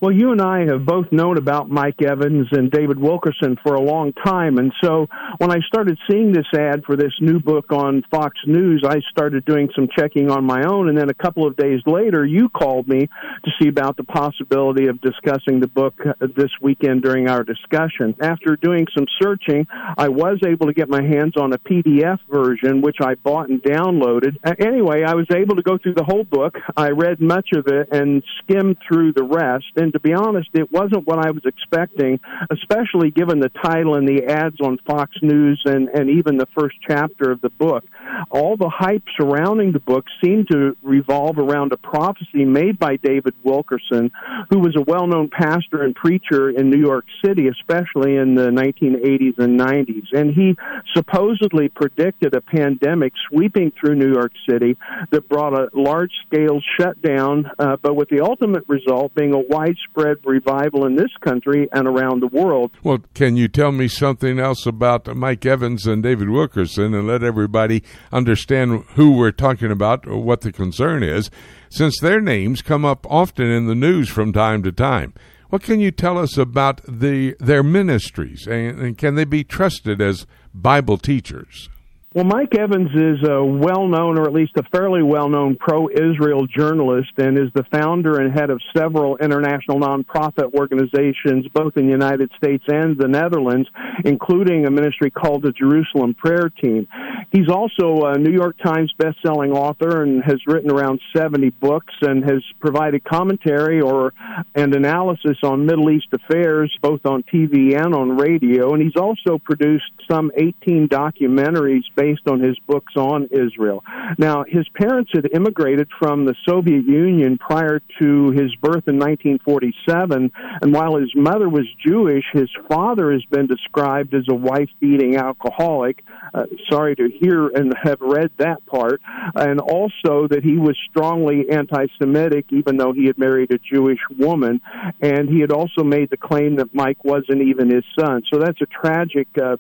[0.02, 3.82] Well, you and I have both known about Mike Evans and David Wilkerson for a
[3.82, 4.58] long time.
[4.58, 8.84] And so when I started seeing this ad for this new book on Fox News,
[8.86, 10.90] I started doing some checking on my own.
[10.90, 14.88] And then a couple of days later, you called me to see about the possibility
[14.88, 18.16] of discussing the book uh, this weekend during our discussion.
[18.22, 19.66] After doing some searching,
[19.98, 23.62] I was able to get my hands on a PDF version, which I bought and
[23.62, 24.36] downloaded.
[24.60, 26.56] Anyway, I was able to go through the whole book.
[26.76, 29.66] I read much of it and skimmed through the rest.
[29.94, 32.20] To be honest, it wasn't what I was expecting,
[32.52, 36.76] especially given the title and the ads on Fox News and, and even the first
[36.88, 37.86] chapter of the book.
[38.30, 43.34] All the hype surrounding the book seemed to revolve around a prophecy made by David
[43.44, 44.12] Wilkerson,
[44.50, 48.50] who was a well known pastor and preacher in New York City, especially in the
[48.50, 50.06] 1980s and 90s.
[50.14, 50.56] And he
[50.94, 54.78] supposedly predicted a pandemic sweeping through New York City
[55.12, 59.40] that brought a large scale shutdown, uh, but with the ultimate result being a
[59.76, 62.72] widespread revival in this country and around the world.
[62.84, 67.24] Well, can you tell me something else about Mike Evans and David Wilkerson and let
[67.24, 71.30] everybody understand who we're talking about or what the concern is,
[71.70, 75.14] since their names come up often in the news from time to time?
[75.50, 80.02] What can you tell us about the their ministries and, and can they be trusted
[80.02, 81.70] as Bible teachers?
[82.16, 85.90] Well, Mike Evans is a well known, or at least a fairly well known pro
[85.90, 91.88] Israel journalist, and is the founder and head of several international nonprofit organizations, both in
[91.88, 93.68] the United States and the Netherlands,
[94.06, 96.88] including a ministry called the Jerusalem Prayer Team.
[97.34, 102.24] He's also a New York Times best-selling author and has written around 70 books and
[102.24, 104.14] has provided commentary or
[104.56, 108.74] and analysis on Middle East affairs, both on TV and on radio.
[108.74, 113.84] And he's also produced some 18 documentaries based on his books on Israel.
[114.18, 120.32] Now, his parents had immigrated from the Soviet Union prior to his birth in 1947,
[120.62, 125.16] and while his mother was Jewish, his father has been described as a wife beating
[125.18, 126.04] alcoholic.
[126.34, 129.02] Uh, sorry to hear and have read that part,
[129.36, 134.00] and also that he was strongly anti Semitic, even though he had married a Jewish
[134.18, 134.62] woman,
[135.02, 138.24] and he had also made the claim that Mike wasn't even his son.
[138.32, 139.58] So that's a tragic uh,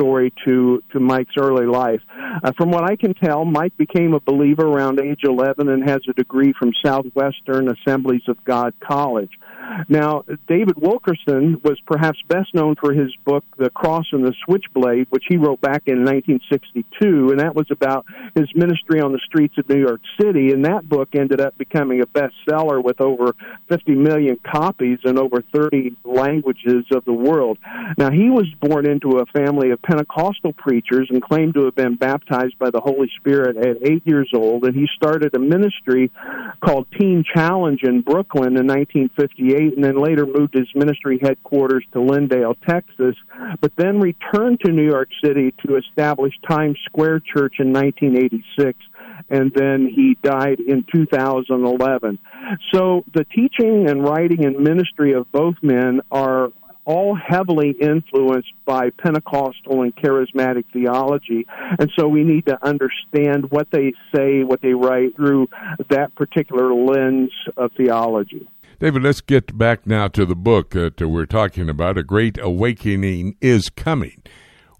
[0.00, 2.00] backstory to, to Mike's early life.
[2.42, 6.00] Uh, from what I can tell, Mike became a believer around age 11 and has
[6.08, 9.30] a degree from Southwestern Assemblies of God College.
[9.88, 15.06] Now, David Wilkerson was perhaps best known for his book, The Cross and the Switchblade,
[15.10, 19.54] which he wrote back in 1962, and that was about his ministry on the streets
[19.58, 20.52] of New York City.
[20.52, 23.34] And that book ended up becoming a bestseller with over
[23.68, 27.58] 50 million copies in over 30 languages of the world.
[27.98, 31.96] Now, he was born into a family of Pentecostal preachers and claimed to have been
[31.96, 36.10] baptized by the Holy Spirit at eight years old, and he started a ministry
[36.64, 41.98] called Teen Challenge in Brooklyn in 1958 and then later moved his ministry headquarters to
[41.98, 43.16] Lindale, Texas,
[43.60, 48.78] but then returned to New York City to establish Times Square Church in 1986
[49.28, 52.18] and then he died in 2011.
[52.72, 56.48] So the teaching and writing and ministry of both men are
[56.84, 61.46] all heavily influenced by Pentecostal and charismatic theology.
[61.78, 65.48] And so we need to understand what they say, what they write through
[65.90, 68.48] that particular lens of theology.
[68.80, 71.98] David, let's get back now to the book uh, that we're talking about.
[71.98, 74.22] A Great Awakening is Coming.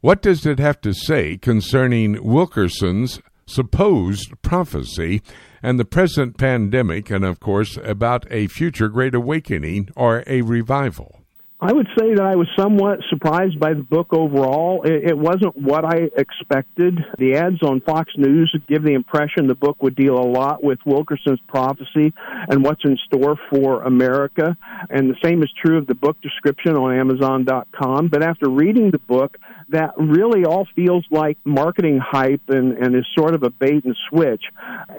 [0.01, 5.21] What does it have to say concerning Wilkerson's supposed prophecy
[5.63, 11.20] and the present pandemic, and of course, about a future Great Awakening or a revival?
[11.63, 14.83] I would say that I was somewhat surprised by the book overall.
[14.83, 16.99] It, wasn't what I expected.
[17.19, 20.79] The ads on Fox News give the impression the book would deal a lot with
[20.87, 22.15] Wilkerson's prophecy
[22.49, 24.57] and what's in store for America.
[24.89, 28.09] And the same is true of the book description on Amazon.com.
[28.09, 29.37] But after reading the book,
[29.71, 33.97] that really all feels like marketing hype and, and is sort of a bait and
[34.09, 34.43] switch.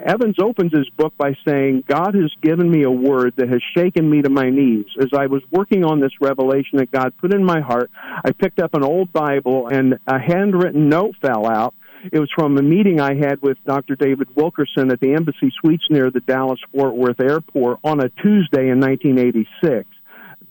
[0.04, 4.08] Evans opens his book by saying, God has given me a word that has shaken
[4.08, 4.86] me to my knees.
[5.00, 7.90] As I was working on this revelation that God put in my heart,
[8.24, 11.74] I picked up an old Bible and a handwritten note fell out.
[12.10, 13.94] It was from a meeting I had with Dr.
[13.94, 18.70] David Wilkerson at the Embassy Suites near the Dallas Fort Worth Airport on a Tuesday
[18.70, 19.86] in 1986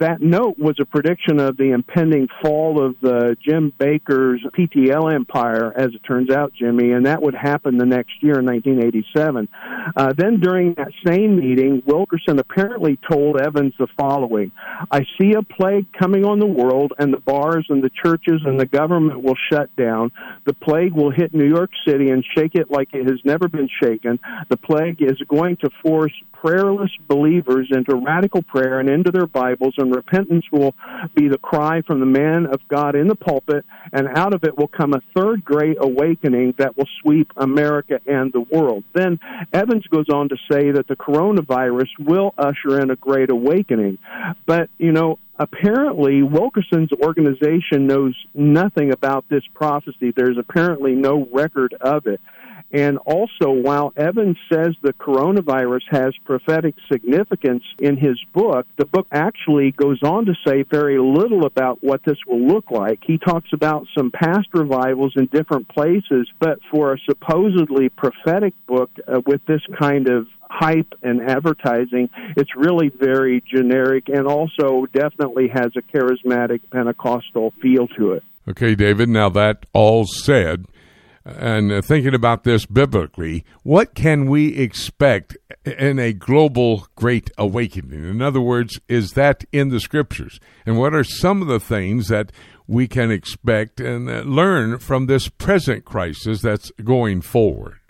[0.01, 5.71] that note was a prediction of the impending fall of uh, Jim Bakker's PTL empire,
[5.75, 9.47] as it turns out, Jimmy, and that would happen the next year in 1987.
[9.95, 14.51] Uh, then during that same meeting, Wilkerson apparently told Evans the following
[14.91, 18.59] I see a plague coming on the world, and the bars and the churches and
[18.59, 20.11] the government will shut down.
[20.45, 23.69] The plague will hit New York City and shake it like it has never been
[23.81, 24.19] shaken.
[24.49, 29.75] The plague is going to force prayerless believers into radical prayer and into their Bibles,
[29.77, 30.73] and repentance will
[31.15, 34.57] be the cry from the man of God in the pulpit, and out of it
[34.57, 38.83] will come a third great awakening that will sweep America and the world.
[38.93, 39.19] Then
[39.53, 43.97] Evans goes on to say that the coronavirus will usher in a great awakening.
[44.45, 50.13] But, you know, apparently Wilkerson's organization knows nothing about this prophecy.
[50.15, 52.21] There's apparently no record of it.
[52.73, 59.07] And also, while Evans says the coronavirus has prophetic significance in his book, the book
[59.11, 62.99] actually goes on to say very little about what this will look like.
[63.05, 68.89] He talks about some past revivals in different places, but for a supposedly prophetic book
[69.07, 75.47] uh, with this kind of hype and advertising, it's really very generic and also definitely
[75.47, 78.23] has a charismatic Pentecostal feel to it.
[78.47, 80.65] Okay, David, now that all said,
[81.25, 88.03] and thinking about this biblically, what can we expect in a global great awakening?
[88.03, 90.39] In other words, is that in the scriptures?
[90.65, 92.31] And what are some of the things that
[92.67, 97.80] we can expect and uh, learn from this present crisis that's going forward?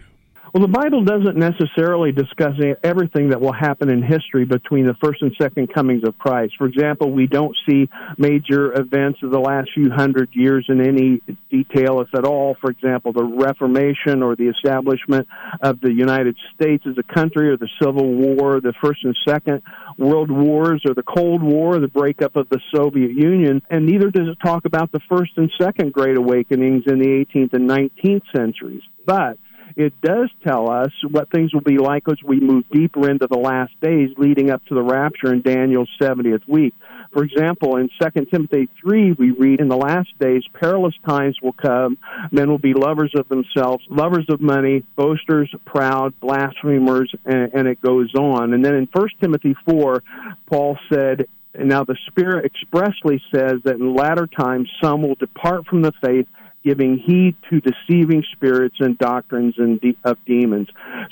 [0.54, 5.22] Well, the Bible doesn't necessarily discuss everything that will happen in history between the first
[5.22, 6.56] and second comings of Christ.
[6.58, 7.88] For example, we don't see
[8.18, 12.58] major events of the last few hundred years in any detail, if at all.
[12.60, 15.26] For example, the Reformation or the establishment
[15.62, 19.62] of the United States as a country, or the Civil War, the First and Second
[19.97, 23.62] World Wars, or the Cold War, the breakup of the Soviet Union.
[23.70, 27.54] And neither does it talk about the First and Second Great Awakenings in the 18th
[27.54, 28.82] and 19th centuries.
[29.06, 29.38] But
[29.76, 33.38] it does tell us what things will be like as we move deeper into the
[33.38, 36.74] last days leading up to the rapture in Daniel's 70th week.
[37.14, 41.54] For example, in 2 Timothy 3, we read, In the last days, perilous times will
[41.54, 41.98] come.
[42.32, 47.82] Men will be lovers of themselves, lovers of money, boasters, proud, blasphemers, and, and it
[47.82, 48.54] goes on.
[48.54, 50.04] And then in 1 Timothy 4,
[50.48, 55.82] Paul said, now the Spirit expressly says that in latter times some will depart from
[55.82, 56.28] the faith
[56.64, 60.68] giving heed to deceiving spirits and doctrines and of demons.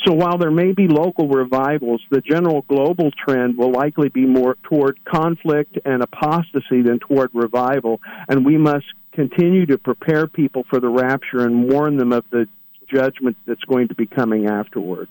[0.06, 4.56] So while there may be local revivals, the general global trend will likely be more
[4.64, 10.80] toward conflict and apostasy than toward revival, and we must continue to prepare people for
[10.80, 12.48] the rapture and warn them of the
[12.94, 15.08] judgment that's going to be coming afterward.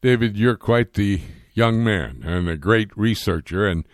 [0.00, 1.20] David, you're quite the
[1.54, 3.84] young man and a great researcher and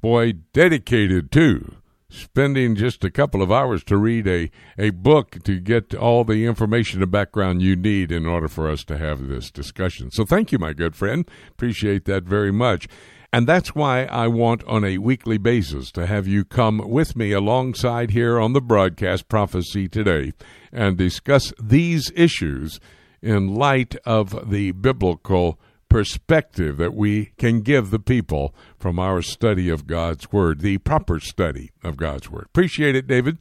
[0.00, 1.76] boy dedicated too
[2.08, 6.46] spending just a couple of hours to read a, a book to get all the
[6.46, 10.10] information and background you need in order for us to have this discussion.
[10.10, 11.28] So thank you, my good friend.
[11.50, 12.88] Appreciate that very much.
[13.32, 17.32] And that's why I want on a weekly basis to have you come with me
[17.32, 20.32] alongside here on the broadcast Prophecy Today
[20.72, 22.80] and discuss these issues
[23.20, 28.54] in light of the biblical perspective that we can give the people
[28.86, 32.44] from our study of God's Word, the proper study of God's Word.
[32.44, 33.38] Appreciate it, David.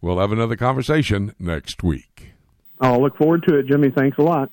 [0.00, 2.32] We'll have another conversation next week.
[2.80, 3.90] I'll look forward to it, Jimmy.
[3.90, 4.50] Thanks a lot.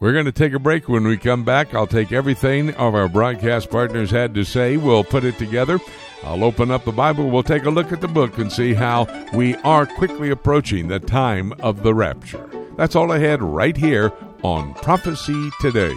[0.00, 0.88] We're going to take a break.
[0.88, 4.78] When we come back, I'll take everything of our broadcast partners had to say.
[4.78, 5.78] We'll put it together.
[6.22, 7.28] I'll open up the Bible.
[7.28, 11.00] We'll take a look at the book and see how we are quickly approaching the
[11.00, 12.48] time of the rapture.
[12.78, 14.10] That's all I had right here
[14.42, 15.96] on Prophecy Today.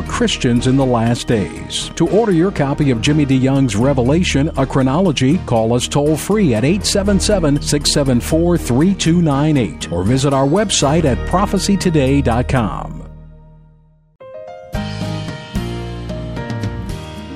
[0.00, 1.90] Christians in the last days.
[1.96, 6.64] To order your copy of Jimmy DeYoung's Revelation, a chronology, call us toll free at
[6.64, 13.02] 877 674 3298 or visit our website at prophecytoday.com.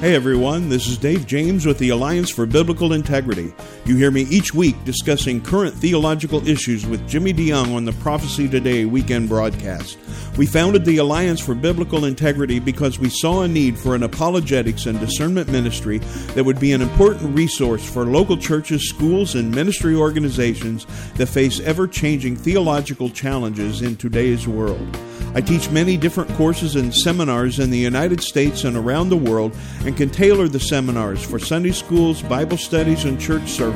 [0.00, 3.52] Hey everyone, this is Dave James with the Alliance for Biblical Integrity.
[3.86, 8.48] You hear me each week discussing current theological issues with Jimmy DeYoung on the Prophecy
[8.48, 9.96] Today weekend broadcast.
[10.36, 14.86] We founded the Alliance for Biblical Integrity because we saw a need for an apologetics
[14.86, 15.98] and discernment ministry
[16.34, 20.84] that would be an important resource for local churches, schools, and ministry organizations
[21.14, 24.98] that face ever changing theological challenges in today's world.
[25.36, 29.54] I teach many different courses and seminars in the United States and around the world
[29.84, 33.76] and can tailor the seminars for Sunday schools, Bible studies, and church services,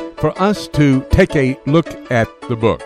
[0.21, 2.83] for us to take a look at the book.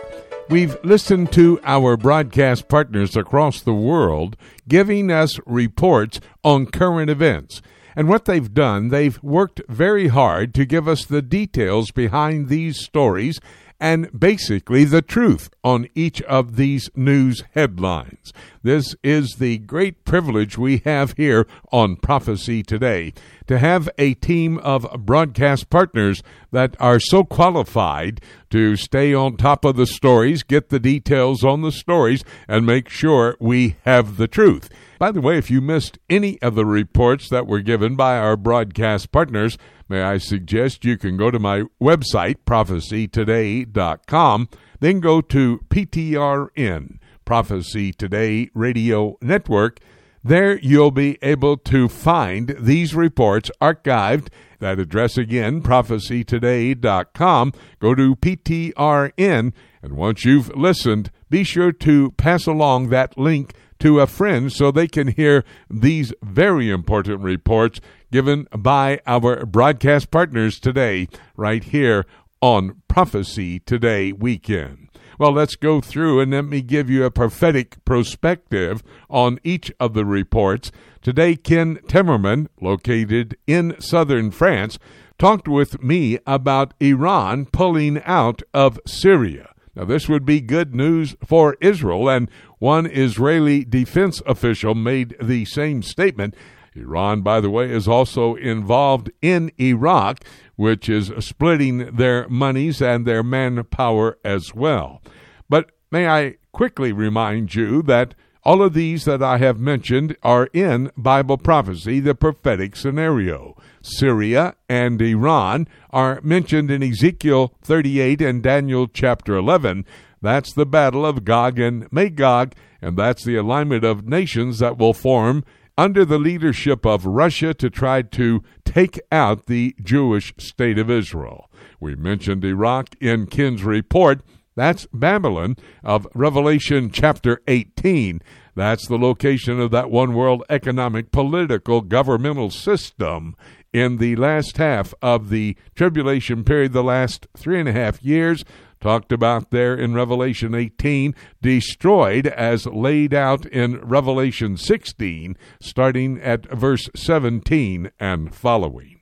[0.49, 4.37] We've listened to our broadcast partners across the world
[4.69, 7.61] giving us reports on current events.
[7.93, 12.79] And what they've done, they've worked very hard to give us the details behind these
[12.79, 13.41] stories
[13.81, 18.31] and basically the truth on each of these news headlines.
[18.63, 23.13] This is the great privilege we have here on Prophecy Today
[23.47, 29.63] to have a team of broadcast partners that are so qualified to stay on top
[29.65, 34.27] of the stories, get the details on the stories, and make sure we have the
[34.27, 34.69] truth.
[34.97, 38.35] By the way, if you missed any of the reports that were given by our
[38.37, 39.57] broadcast partners,
[39.89, 44.49] may I suggest you can go to my website, prophecytoday.com,
[44.79, 49.79] then go to PTRN, Prophecy Today Radio Network.
[50.27, 54.29] There you'll be able to find these reports archived.
[54.57, 57.53] That address again, prophecytoday.com.
[57.77, 59.53] Go to PTRN,
[59.83, 64.71] and once you've listened, be sure to pass along that link to a friend so
[64.71, 67.79] they can hear these very important reports
[68.11, 71.07] given by our broadcast partners today,
[71.37, 72.03] right here
[72.41, 74.84] on Prophecy Today Weekend.
[75.17, 79.93] Well, let's go through and let me give you a prophetic perspective on each of
[79.93, 80.71] the reports.
[81.01, 84.77] Today, Ken Timmerman, located in southern France,
[85.17, 89.53] talked with me about Iran pulling out of Syria.
[89.75, 92.29] Now, this would be good news for Israel, and
[92.59, 96.35] one Israeli defense official made the same statement.
[96.75, 100.23] Iran, by the way, is also involved in Iraq,
[100.55, 105.01] which is splitting their monies and their manpower as well.
[105.49, 108.15] But may I quickly remind you that
[108.45, 113.57] all of these that I have mentioned are in Bible prophecy, the prophetic scenario.
[113.81, 119.83] Syria and Iran are mentioned in Ezekiel 38 and Daniel chapter 11.
[120.21, 124.93] That's the battle of Gog and Magog, and that's the alignment of nations that will
[124.93, 125.43] form
[125.77, 131.49] under the leadership of Russia to try to take out the Jewish state of Israel.
[131.79, 134.21] We mentioned Iraq in Ken's report.
[134.55, 138.21] That's Babylon of Revelation chapter 18.
[138.55, 143.35] That's the location of that one world economic, political, governmental system
[143.73, 148.45] in the last half of the tribulation period, the last three and a half years,
[148.85, 156.45] talked about there in Revelation 18, destroyed as laid out in Revelation 16, starting at
[156.51, 158.99] verse 17 and following.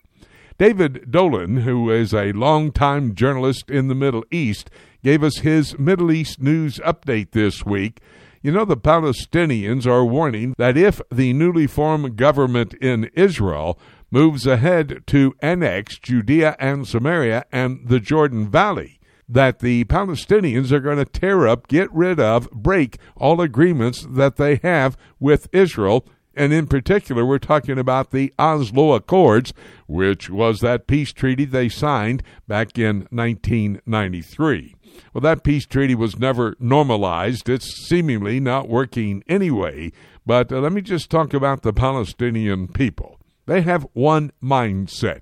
[0.58, 4.70] David Dolan, who is a longtime journalist in the Middle East,
[5.04, 8.00] gave us his Middle East news update this week.
[8.42, 13.78] You know, the Palestinians are warning that if the newly formed government in Israel
[14.10, 19.02] moves ahead to annex Judea and Samaria and the Jordan Valley.
[19.28, 24.36] That the Palestinians are going to tear up, get rid of, break all agreements that
[24.36, 26.06] they have with Israel
[26.36, 29.54] And in particular, we're talking about the Oslo Accords,
[29.88, 34.76] which was that peace treaty they signed back in 1993.
[35.14, 37.50] Well, that peace treaty was never normalized.
[37.50, 39.92] It's seemingly not working anyway.
[40.26, 43.20] But uh, let me just talk about the Palestinian people.
[43.46, 45.22] They have one mindset.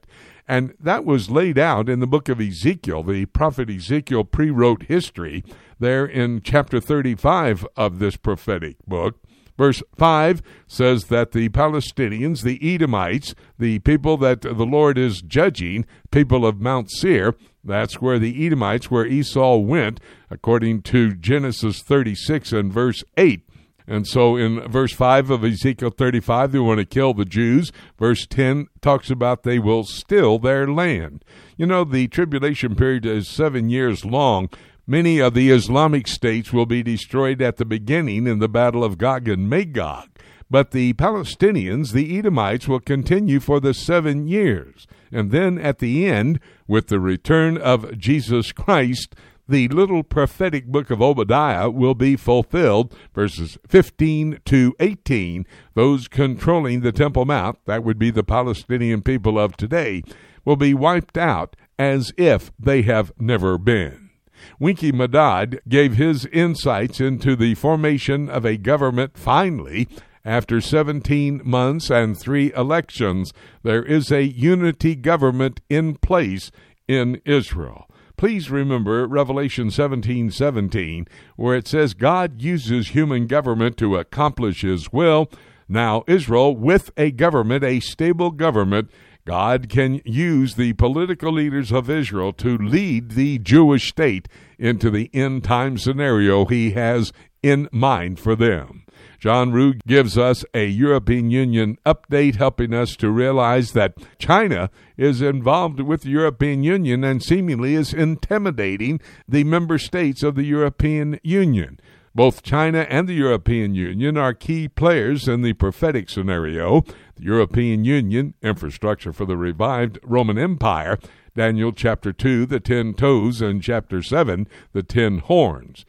[0.52, 3.04] And that was laid out in the book of Ezekiel.
[3.04, 5.46] The prophet Ezekiel pre wrote history
[5.80, 9.16] there in chapter 35 of this prophetic book.
[9.58, 15.86] Verse 5 says that the Palestinians, the Edomites, the people that the Lord is judging,
[16.12, 17.34] people of Mount Seir,
[17.64, 23.48] that's where the Edomites, where Esau went, according to Genesis 36 and verse 8.
[23.92, 27.74] And so in verse 5 of Ezekiel 35, they want to kill the Jews.
[28.00, 31.26] Verse 10 talks about they will steal their land.
[31.58, 34.48] You know, the tribulation period is seven years long.
[34.88, 38.98] Many of the Islamic states will be destroyed at the beginning in the Battle of
[38.98, 40.08] Gog and Magog.
[40.50, 44.88] But the Palestinians, the Edomites, will continue for the seven years.
[45.12, 49.16] And then at the end, with the return of Jesus Christ,
[49.52, 55.46] the little prophetic book of Obadiah will be fulfilled, verses 15 to 18.
[55.74, 60.04] Those controlling the Temple Mount, that would be the Palestinian people of today,
[60.46, 64.10] will be wiped out as if they have never been.
[64.58, 69.88] Winky Madad gave his insights into the formation of a government finally
[70.24, 73.34] after 17 months and three elections.
[73.64, 76.52] There is a unity government in place
[76.88, 77.91] in Israel
[78.22, 81.08] please remember Revelation 17 17,
[81.38, 85.28] where it says God uses human government to accomplish his will.
[85.68, 88.92] Now, Israel, with a government, a stable government,
[89.26, 94.28] God can use the political leaders of Israel to lead the Jewish state
[94.60, 97.12] into the end time scenario he has
[97.42, 98.84] in mind for them.
[99.22, 105.22] John Rood gives us a European Union update, helping us to realize that China is
[105.22, 111.20] involved with the European Union and seemingly is intimidating the member states of the European
[111.22, 111.80] Union.
[112.16, 116.82] Both China and the European Union are key players in the prophetic scenario.
[117.16, 120.98] The European Union, infrastructure for the revived Roman Empire,
[121.36, 125.86] Daniel chapter 2, the ten toes, and chapter 7, the ten horns.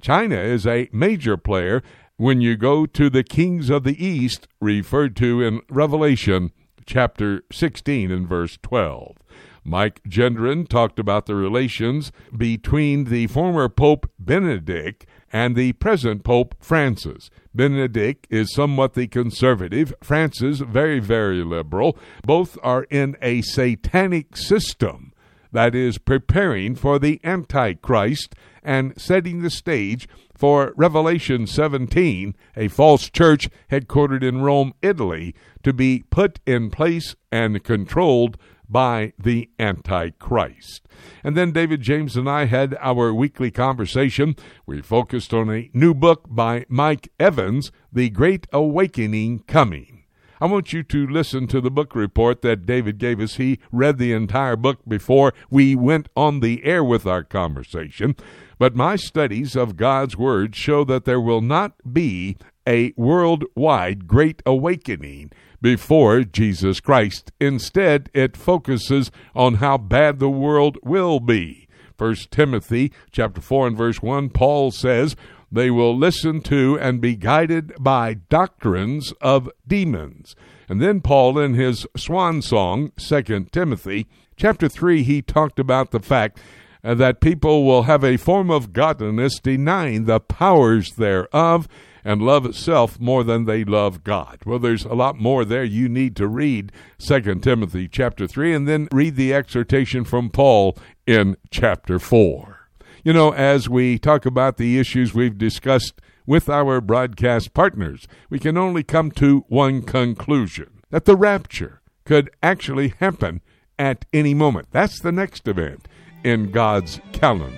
[0.00, 1.82] China is a major player
[2.18, 6.50] when you go to the kings of the east, referred to in Revelation
[6.84, 9.16] chapter 16 and verse 12.
[9.62, 16.56] Mike Gendron talked about the relations between the former Pope Benedict and the present Pope
[16.58, 17.30] Francis.
[17.54, 21.96] Benedict is somewhat the conservative, Francis very, very liberal.
[22.24, 25.12] Both are in a satanic system
[25.52, 30.08] that is preparing for the Antichrist and setting the stage
[30.38, 35.34] for Revelation 17, a false church headquartered in Rome, Italy,
[35.64, 38.38] to be put in place and controlled
[38.68, 40.86] by the Antichrist.
[41.24, 44.36] And then David James and I had our weekly conversation.
[44.64, 50.04] We focused on a new book by Mike Evans, The Great Awakening Coming.
[50.40, 53.36] I want you to listen to the book report that David gave us.
[53.36, 58.14] He read the entire book before we went on the air with our conversation.
[58.58, 62.36] But my studies of God's Word show that there will not be
[62.66, 67.32] a worldwide great awakening before Jesus Christ.
[67.40, 71.66] Instead, it focuses on how bad the world will be.
[71.96, 75.16] First Timothy chapter 4 and verse 1 Paul says,
[75.50, 80.34] they will listen to and be guided by doctrines of demons.
[80.68, 84.06] And then Paul, in his swan song, 2 Timothy,
[84.36, 86.38] chapter 3, he talked about the fact
[86.84, 91.68] uh, that people will have a form of godliness denying the powers thereof
[92.04, 94.38] and love itself more than they love God.
[94.46, 98.68] Well, there's a lot more there you need to read 2 Timothy chapter 3 and
[98.68, 100.76] then read the exhortation from Paul
[101.06, 102.57] in chapter 4.
[103.04, 108.38] You know, as we talk about the issues we've discussed with our broadcast partners, we
[108.38, 113.40] can only come to one conclusion that the rapture could actually happen
[113.78, 114.68] at any moment.
[114.72, 115.86] That's the next event
[116.24, 117.56] in God's calendar.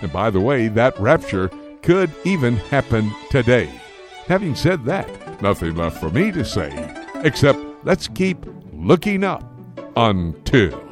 [0.00, 1.48] And by the way, that rapture
[1.82, 3.70] could even happen today.
[4.26, 6.70] Having said that, nothing left for me to say
[7.24, 8.38] except let's keep
[8.72, 9.44] looking up
[9.96, 10.91] until.